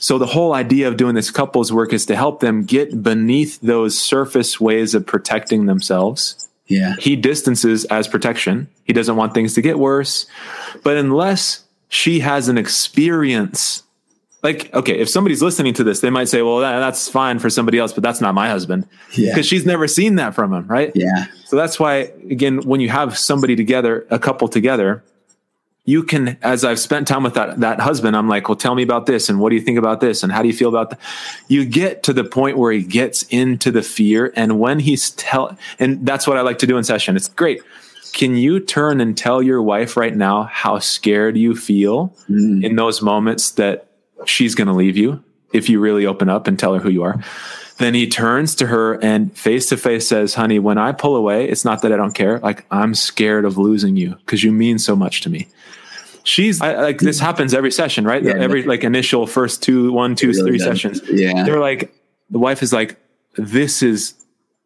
[0.00, 3.60] So the whole idea of doing this couples work is to help them get beneath
[3.62, 6.94] those surface ways of protecting themselves Yeah.
[7.00, 8.68] he distances as protection.
[8.84, 10.26] He doesn't want things to get worse.
[10.84, 13.82] But unless she has an experience,
[14.42, 17.50] like, okay, if somebody's listening to this, they might say, well, that, that's fine for
[17.50, 18.86] somebody else, but that's not my husband.
[19.14, 19.32] Yeah.
[19.32, 20.92] Because she's never seen that from him, right?
[20.94, 21.26] Yeah.
[21.46, 25.02] So that's why, again, when you have somebody together, a couple together,
[25.84, 28.82] you can, as I've spent time with that, that husband, I'm like, well, tell me
[28.82, 29.28] about this.
[29.28, 30.22] And what do you think about this?
[30.22, 31.00] And how do you feel about that?
[31.48, 34.32] You get to the point where he gets into the fear.
[34.36, 37.16] And when he's tell, and that's what I like to do in session.
[37.16, 37.62] It's great.
[38.12, 42.62] Can you turn and tell your wife right now how scared you feel mm.
[42.62, 43.87] in those moments that
[44.26, 47.02] she's going to leave you if you really open up and tell her who you
[47.02, 47.22] are?
[47.78, 51.48] Then he turns to her and face to face says, Honey, when I pull away,
[51.48, 52.40] it's not that I don't care.
[52.40, 55.46] Like, I'm scared of losing you because you mean so much to me.
[56.24, 58.22] She's I, like, this happens every session, right?
[58.22, 58.34] Yeah.
[58.34, 60.66] every like initial first two, one, two, really three does.
[60.66, 61.00] sessions.
[61.08, 61.44] Yeah.
[61.44, 61.94] They're like,
[62.30, 62.96] the wife is like,
[63.36, 64.14] This is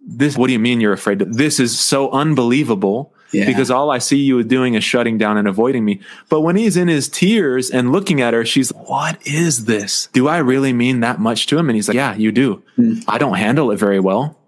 [0.00, 0.36] this.
[0.36, 1.18] What do you mean you're afraid?
[1.20, 3.46] This is so unbelievable Yeah.
[3.46, 6.00] because all I see you doing is shutting down and avoiding me.
[6.28, 10.08] But when he's in his tears and looking at her, she's, what is this?
[10.12, 11.68] Do I really mean that much to him?
[11.68, 12.62] And he's like, yeah, you do.
[12.76, 12.94] Hmm.
[13.08, 14.38] I don't handle it very well.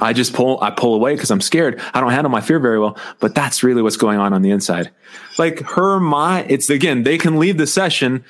[0.00, 1.80] I just pull, I pull away because I'm scared.
[1.92, 4.50] I don't handle my fear very well, but that's really what's going on on the
[4.50, 4.90] inside.
[5.38, 8.24] Like her mind, it's again, they can leave the session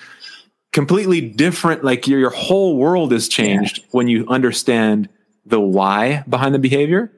[0.72, 1.84] completely different.
[1.84, 5.08] Like your, your whole world is changed when you understand
[5.46, 7.12] the why behind the behavior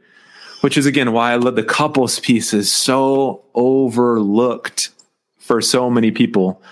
[0.63, 4.91] which is again why I love the couples piece is so overlooked
[5.39, 6.63] for so many people.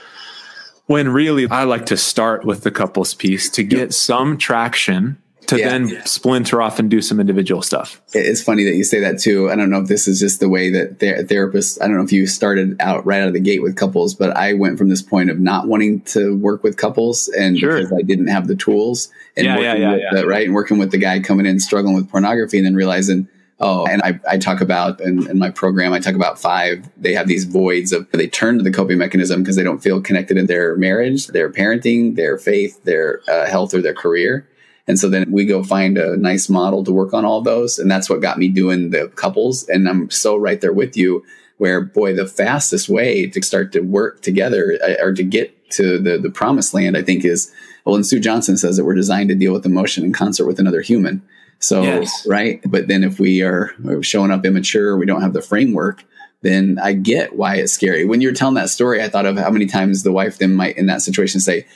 [0.87, 5.59] When really I like to start with the couples piece to get some traction to
[5.59, 5.69] Yeah.
[5.71, 8.01] then splinter off and do some individual stuff.
[8.13, 9.51] It's funny that you say that too.
[9.51, 12.03] I don't know if this is just the way that ther- therapists, I don't know
[12.05, 14.89] if you started out right out of the gate with couples, but I went from
[14.89, 17.77] this point of not wanting to work with couples and Sure.
[17.79, 20.21] because I didn't have the tools and Yeah, working yeah, yeah, with yeah.
[20.21, 20.47] The, right.
[20.47, 23.27] And working with the guy coming in struggling with pornography and then realizing,
[23.61, 27.15] oh, and I, I talk about in, in my program, I talk about five, they
[27.15, 30.37] have these voids of they turn to the coping mechanism because they don't feel connected
[30.37, 34.49] in their marriage, their parenting, their faith, their uh, health, or their career.
[34.87, 37.79] And so then we go find a nice model to work on all those.
[37.79, 39.69] And that's what got me doing the couples.
[39.69, 41.25] And I'm so right there with you
[41.59, 45.99] where boy, the fastest way to start to work together uh, or to get to
[45.99, 47.53] the, the promised land, I think is,
[47.85, 50.59] well, and Sue Johnson says that we're designed to deal with emotion in concert with
[50.59, 51.23] another human.
[51.61, 52.27] So, Yes.
[52.27, 52.61] right.
[52.65, 56.03] But then if we are showing up immature, we don't have the framework,
[56.43, 58.05] then I get why it's scary.
[58.05, 60.77] When you're telling that story, I thought of how many times the wife then might
[60.79, 61.67] in that situation say,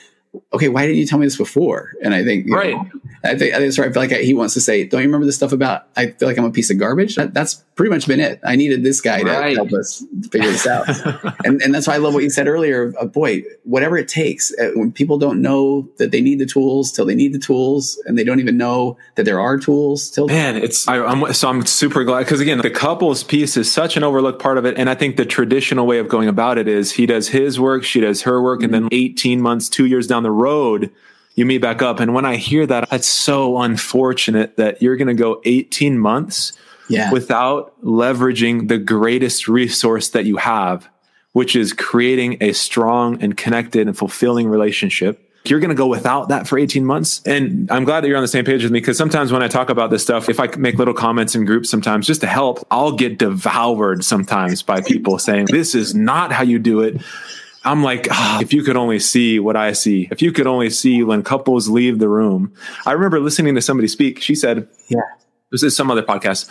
[0.53, 1.91] okay, why didn't you tell me this before?
[2.03, 2.73] And I think, Right.
[2.73, 2.89] know,
[3.23, 3.89] I think that's right.
[3.89, 6.27] I feel like he wants to say, don't you remember the stuff about, I feel
[6.27, 7.15] like I'm a piece of garbage.
[7.15, 8.39] That, that's pretty much been it.
[8.43, 9.49] I needed this guy Right.
[9.49, 10.87] to help us figure this out.
[11.45, 12.93] and, and that's why I love what you said earlier.
[12.99, 16.91] Uh, boy, whatever it takes, uh, when people don't know that they need the tools
[16.91, 20.27] till they need the tools, and they don't even know that there are tools till.
[20.27, 23.97] Man, it's I, I'm so I'm super glad because again, the couples piece is such
[23.97, 26.67] an overlooked part of it, and I think the traditional way of going about it
[26.67, 30.07] is he does his work, she does her work, and then 18 months, two years
[30.07, 30.91] down the road,
[31.35, 31.99] you meet back up.
[31.99, 36.53] And when I hear that, that's so unfortunate that you're going to go 18 months
[36.89, 37.11] Yeah.
[37.11, 40.87] without leveraging the greatest resource that you have,
[41.33, 45.21] which is creating a strong and connected and fulfilling relationship.
[45.47, 47.21] You're going to go without that for 18 months.
[47.23, 49.47] And I'm glad that you're on the same page with me because sometimes when I
[49.47, 52.65] talk about this stuff, if I make little comments in groups sometimes just to help,
[52.71, 56.99] I'll get devoured sometimes by people saying, This is not how you do it.
[57.65, 60.69] I'm like, ah, if you could only see what I see, if you could only
[60.69, 62.53] see when couples leave the room.
[62.85, 64.21] I remember listening to somebody speak.
[64.21, 65.01] She said, Yeah.
[65.51, 66.49] this is some other podcast.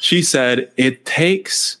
[0.00, 1.78] She said it takes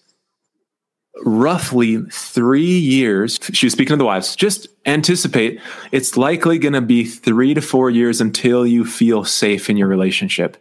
[1.24, 3.38] roughly three years.
[3.52, 4.36] She was speaking to the wives.
[4.36, 5.60] Just anticipate
[5.90, 9.88] it's likely going to be three to four years until you feel safe in your
[9.88, 10.56] relationship.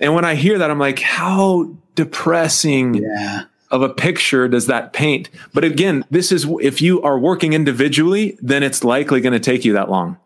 [0.00, 3.44] And when I hear that, I'm like, how depressing Yeah.
[3.74, 5.28] Of a picture does that paint?
[5.52, 9.64] But again, this is if you are working individually, then it's likely going to take
[9.64, 10.16] you that long.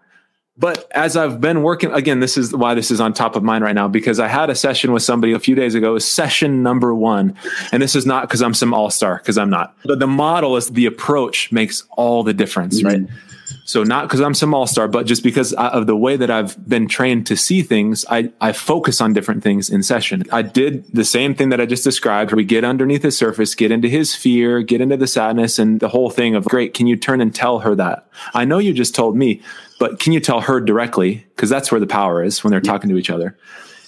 [0.58, 3.62] But as I've been working, again, this is why this is on top of mind
[3.62, 6.92] right now because I had a session with somebody a few days ago, session number
[6.92, 7.36] one.
[7.70, 9.76] And this is not because I'm some all star, because I'm not.
[9.84, 13.02] But the model is the approach makes all the difference, right?
[13.02, 13.27] Mm-hmm.
[13.68, 16.66] So not because I'm some all star, but just because of the way that I've
[16.66, 20.24] been trained to see things, I, I focus on different things in session.
[20.32, 22.32] I did the same thing that I just described.
[22.32, 25.90] We get underneath the surface, get into his fear, get into the sadness and the
[25.90, 26.72] whole thing of great.
[26.72, 28.08] Can you turn and tell her that?
[28.32, 29.42] I know you just told me,
[29.78, 31.26] but can you tell her directly?
[31.36, 32.72] Because that's where the power is when they're yeah.
[32.72, 33.36] talking to each other.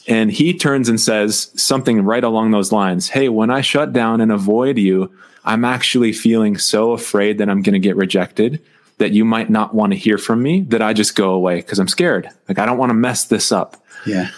[0.06, 3.08] And he turns and says something right along those lines.
[3.08, 5.10] Hey, when I shut down and avoid you,
[5.46, 8.60] I'm actually feeling so afraid that I'm going to get rejected
[9.00, 11.78] that you might not want to hear from me that I just go away because
[11.78, 12.30] I'm scared.
[12.48, 13.82] Like I don't want to mess this up.
[14.06, 14.30] Yeah.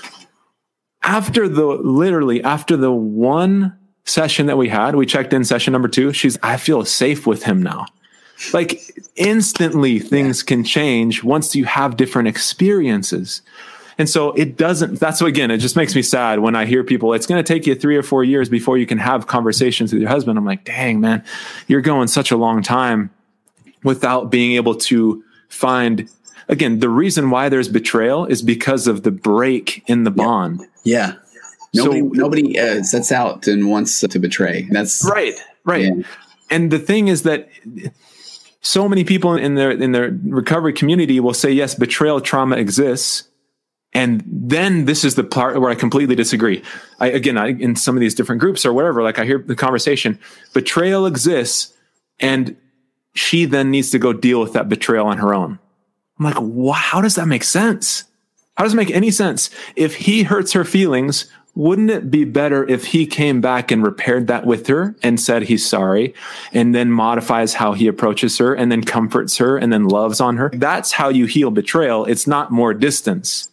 [1.02, 5.88] After the literally after the one session that we had, we checked in session number
[5.88, 6.12] two.
[6.12, 7.86] She's, I feel safe with him now.
[8.52, 8.80] Like
[9.16, 10.48] instantly things yeah.
[10.48, 13.42] can change once you have different experiences.
[13.98, 16.82] And so it doesn't, that's what, again, it just makes me sad when I hear
[16.82, 19.92] people, it's going to take you three or four years before you can have conversations
[19.92, 20.38] with your husband.
[20.38, 21.22] I'm like, dang, man,
[21.68, 23.10] you're going such a long time
[23.85, 26.09] without being able to find
[26.49, 31.14] again the reason why there's betrayal is because of the break in the bond yeah,
[31.72, 31.83] yeah.
[31.83, 36.03] nobody so, nobody uh, sets out and wants to betray that's right right yeah.
[36.51, 37.49] and the thing is that
[38.61, 43.28] so many people in their in their recovery community will say yes betrayal trauma exists
[43.95, 46.62] and then this is the part where I completely disagree.
[46.99, 49.55] I, again, I, in some of these different groups or whatever, like I hear the
[49.55, 50.18] conversation,
[50.55, 51.74] betrayal exists
[52.18, 52.57] and
[53.14, 55.58] she then needs to go deal with that betrayal on her own.
[56.18, 58.04] I'm like, wow, how does that make sense?
[58.56, 59.50] How does it make any sense?
[59.76, 64.26] If he hurts her feelings, wouldn't it be better if he came back and repaired
[64.28, 66.14] that with her and said he's sorry
[66.52, 70.36] and then modifies how he approaches her and then comforts her and then loves on
[70.38, 70.50] her?
[70.54, 72.04] That's how you heal betrayal.
[72.06, 73.50] It's not more distance.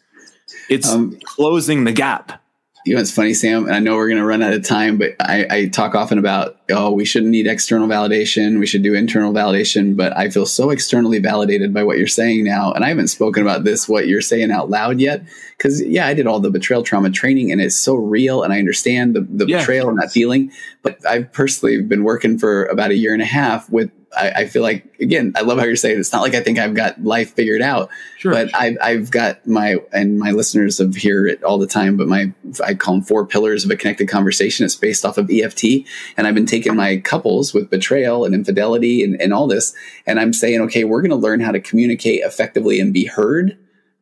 [0.70, 2.42] It's um, closing the gap
[2.86, 4.98] you know, it's funny, Sam, and I know we're going to run out of time,
[4.98, 8.60] but I, I, talk often about, oh, we shouldn't need external validation.
[8.60, 9.96] We should do internal validation.
[9.96, 12.72] But I feel so externally validated by what you're saying now.
[12.72, 15.24] And I haven't spoken about this, what you're saying out loud yet.
[15.58, 18.44] Because, yeah, I did all the betrayal trauma training and it's so real.
[18.44, 19.60] And I understand the, the yeah.
[19.60, 20.52] betrayal and that feeling.
[20.82, 24.48] But I've personally been working for about a year and a half with I, I,
[24.48, 27.04] feel like again, I love how you're saying it's not like I think I've got
[27.04, 28.32] life figured out, sure.
[28.32, 31.96] but I've, I've got my and my listeners have hear it all the time.
[31.96, 34.66] But my I call them four pillars of a connected conversation.
[34.66, 35.86] It's based off of EFT,
[36.18, 39.74] and I've been taking my couples with betrayal and infidelity and, and all this,
[40.06, 43.58] and I'm saying, okay, we're going to learn how to communicate effectively and be heard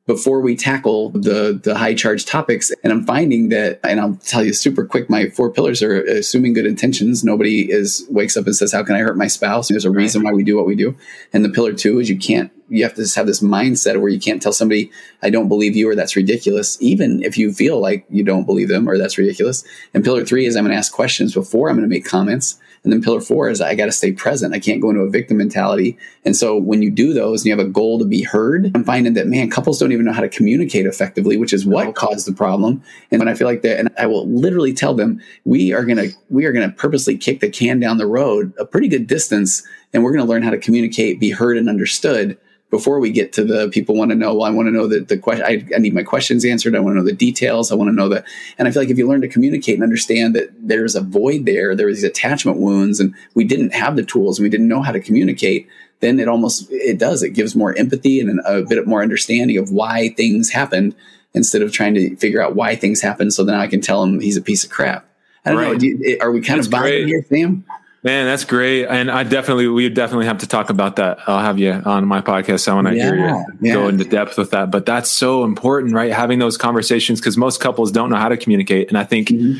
[0.07, 2.71] before we tackle the the high charge topics.
[2.83, 6.53] And i'm finding that and i'll tell you super quick my four pillars are assuming
[6.53, 7.23] good intentions.
[7.23, 9.67] Nobody is wakes up and says how can i hurt my spouse?
[9.67, 10.95] There's a reason why we do what we do.
[11.33, 14.09] And the pillar two is you can't you have to just have this mindset where
[14.09, 14.91] you can't tell somebody
[15.21, 18.69] i don't believe you or that's ridiculous even if you feel like you don't believe
[18.69, 19.63] them or that's ridiculous
[19.93, 22.59] and pillar three is i'm going to ask questions before i'm going to make comments
[22.87, 24.53] and then pillar four is I got to stay present.
[24.53, 25.97] I can't go into a victim mentality.
[26.23, 28.85] And so when you do those and you have a goal to be heard, I'm
[28.85, 32.25] finding that, man, couples don't even know how to communicate effectively, which is what caused
[32.25, 32.81] the problem.
[33.11, 35.97] And when I feel like that, and I will literally tell them, we are going
[35.97, 39.05] to, we are going to purposely kick the can down the road a pretty good
[39.05, 39.63] distance.
[39.93, 42.37] And we're going to learn how to communicate, be heard and understood
[42.69, 45.07] before we get to the people want to know, well, I want to know that
[45.07, 46.75] the question, I, I, need my questions answered.
[46.75, 47.71] I want to know the details.
[47.71, 48.25] I want to know that.
[48.57, 51.45] And I feel like if you learn to communicate and understand that there's a void
[51.45, 54.67] there, there are these attachment wounds and we didn't have the tools and we didn't
[54.67, 55.67] know how to communicate,
[56.01, 59.71] then it almost, it does, it gives more empathy and a bit more understanding of
[59.71, 60.93] why things happened
[61.33, 63.33] instead of trying to figure out why things happened.
[63.33, 65.07] So then I can tell him he's a piece of crap.
[65.45, 65.71] I don't right.
[65.71, 65.77] know.
[65.79, 67.63] Do you, are we kind That's of bonding here, Sam?
[68.03, 68.85] Man, that's great.
[68.85, 71.19] And I definitely, we definitely have to talk about that.
[71.27, 72.67] I'll have you on my podcast.
[72.67, 73.73] I want to yeah, hear you yeah.
[73.73, 74.71] go into depth with that.
[74.71, 76.13] But that's so important, right?
[76.13, 78.87] Having those conversations because most couples don't know how to communicate.
[78.89, 79.59] And I think mm-hmm.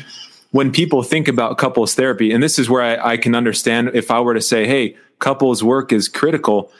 [0.52, 4.10] when people think about couples therapy, and this is where I, I can understand if
[4.10, 6.70] I were to say, hey, couples work is critical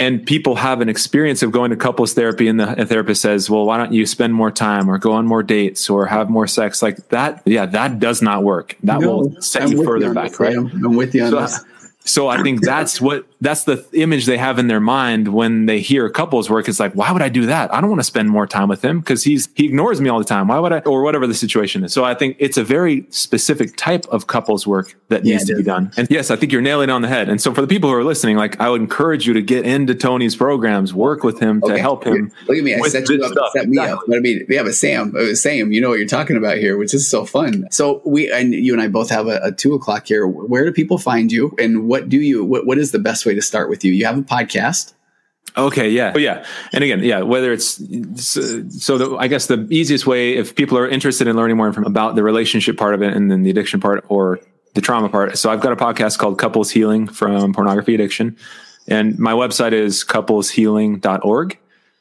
[0.00, 3.64] and people have an experience of going to couples therapy and the therapist says well
[3.64, 6.82] why don't you spend more time or go on more dates or have more sex?
[6.82, 8.76] Like that yeah that does not work.
[8.82, 10.56] That no, will set I'm you further back right?
[10.56, 11.64] I'm with you on so, this
[12.04, 15.80] so I think that's what that's the image they have in their mind when they
[15.80, 16.68] hear couples work.
[16.68, 17.72] It's like, why would I do that?
[17.72, 20.18] I don't want to spend more time with him because he's he ignores me all
[20.18, 20.48] the time.
[20.48, 20.78] Why would I?
[20.80, 21.92] Or whatever the situation is.
[21.92, 25.56] So I think it's a very specific type of couples work that yeah, needs to
[25.56, 25.92] be done.
[25.96, 27.28] And yes, I think you're nailing on the head.
[27.28, 29.66] And so for the people who are listening, like I would encourage you to get
[29.66, 31.74] into Tony's programs, work with him okay.
[31.74, 32.32] to help him.
[32.48, 33.52] Look at me, I set you up, stuff.
[33.52, 33.92] set me exactly.
[33.92, 34.00] up.
[34.06, 36.78] But I mean, yeah, but Sam, uh, Sam, you know what you're talking about here,
[36.78, 37.68] which is so fun.
[37.70, 40.26] So we and you and I both have a, a two o'clock here.
[40.26, 43.34] Where do people find you, and what do you what what is the best way
[43.34, 43.92] to start with you?
[43.92, 44.94] You have a podcast.
[45.56, 47.22] Okay, yeah, oh, yeah, and again, yeah.
[47.22, 47.82] Whether it's
[48.22, 52.14] so, the, I guess the easiest way, if people are interested in learning more about
[52.14, 54.38] the relationship part of it, and then the addiction part or
[54.74, 55.36] the trauma part.
[55.36, 58.36] So I've got a podcast called Couples Healing from Pornography Addiction.
[58.86, 61.58] And my website is coupleshealing.org.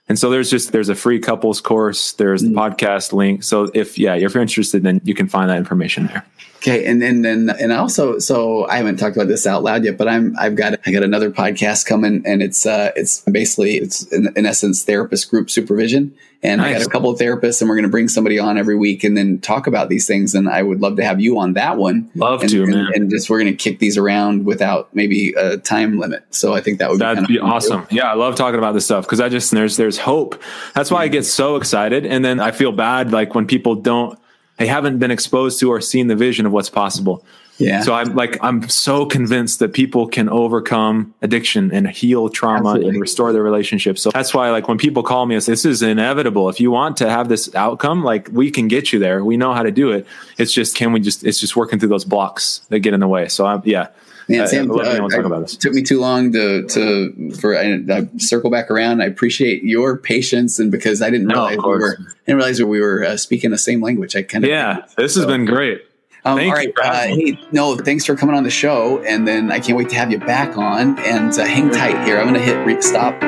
[0.07, 2.13] And so there's just there's a free couples course.
[2.13, 2.55] There's the mm.
[2.55, 3.43] podcast link.
[3.43, 6.25] So if yeah, if you're interested, then you can find that information there.
[6.59, 9.97] Okay, and then then and also so I haven't talked about this out loud yet,
[9.97, 14.03] but I'm I've got I got another podcast coming, and it's uh it's basically it's
[14.11, 16.75] in, in essence therapist group supervision, and nice.
[16.75, 19.05] I got a couple of therapists, and we're going to bring somebody on every week,
[19.05, 21.77] and then talk about these things, and I would love to have you on that
[21.77, 22.11] one.
[22.13, 25.31] Love and, to, and, man, and just we're going to kick these around without maybe
[25.37, 26.25] a time limit.
[26.31, 27.87] So I think that would that'd be, be awesome.
[27.89, 30.41] Yeah, I love talking about this stuff because I just there's there's hope.
[30.75, 34.18] That's why I get so excited, and then I feel bad like when people don't
[34.59, 37.25] they haven't been exposed to or seen the vision of what's possible.
[37.59, 37.81] Yeah.
[37.81, 42.89] So I'm like I'm so convinced that people can overcome addiction and heal trauma Absolutely.
[42.89, 44.01] and restore their relationships.
[44.01, 46.47] So that's why like when people call me and say this is inevitable.
[46.47, 49.25] If you want to have this outcome, like we can get you there.
[49.25, 50.07] We know how to do it.
[50.37, 53.07] It's just can we just it's just working through those blocks that get in the
[53.07, 53.27] way.
[53.27, 53.87] So I'm yeah.
[54.29, 58.69] Man, Sam, uh, I, took me too long to to for I, I, circle back
[58.69, 59.01] around.
[59.01, 62.79] I appreciate your patience and because I didn't realize no, we were didn't realize we
[62.79, 64.15] were uh, speaking the same language.
[64.15, 64.85] I kind of yeah.
[64.97, 65.21] This so.
[65.21, 65.83] has been great.
[66.25, 66.73] Um, all right.
[66.81, 69.01] Uh, hey, no, thanks for coming on the show.
[69.03, 70.99] And then I can't wait to have you back on.
[70.99, 72.19] And uh, hang tight here.
[72.19, 73.19] I'm going to hit re- stop.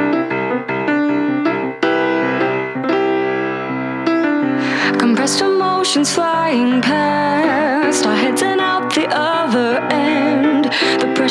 [4.99, 9.70] Compressed emotions flying past our heads and out the other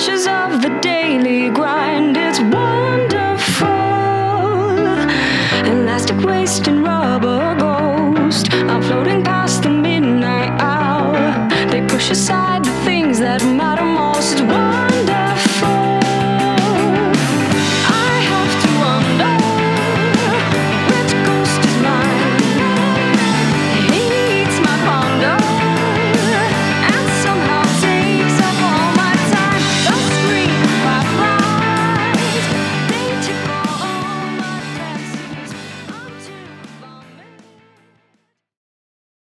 [0.09, 2.17] of the daily grind.
[2.17, 3.69] It's wonderful.
[5.71, 11.49] Elastic waist and rubber ghost are floating past the midnight hour.
[11.71, 13.70] They push aside the things that matter.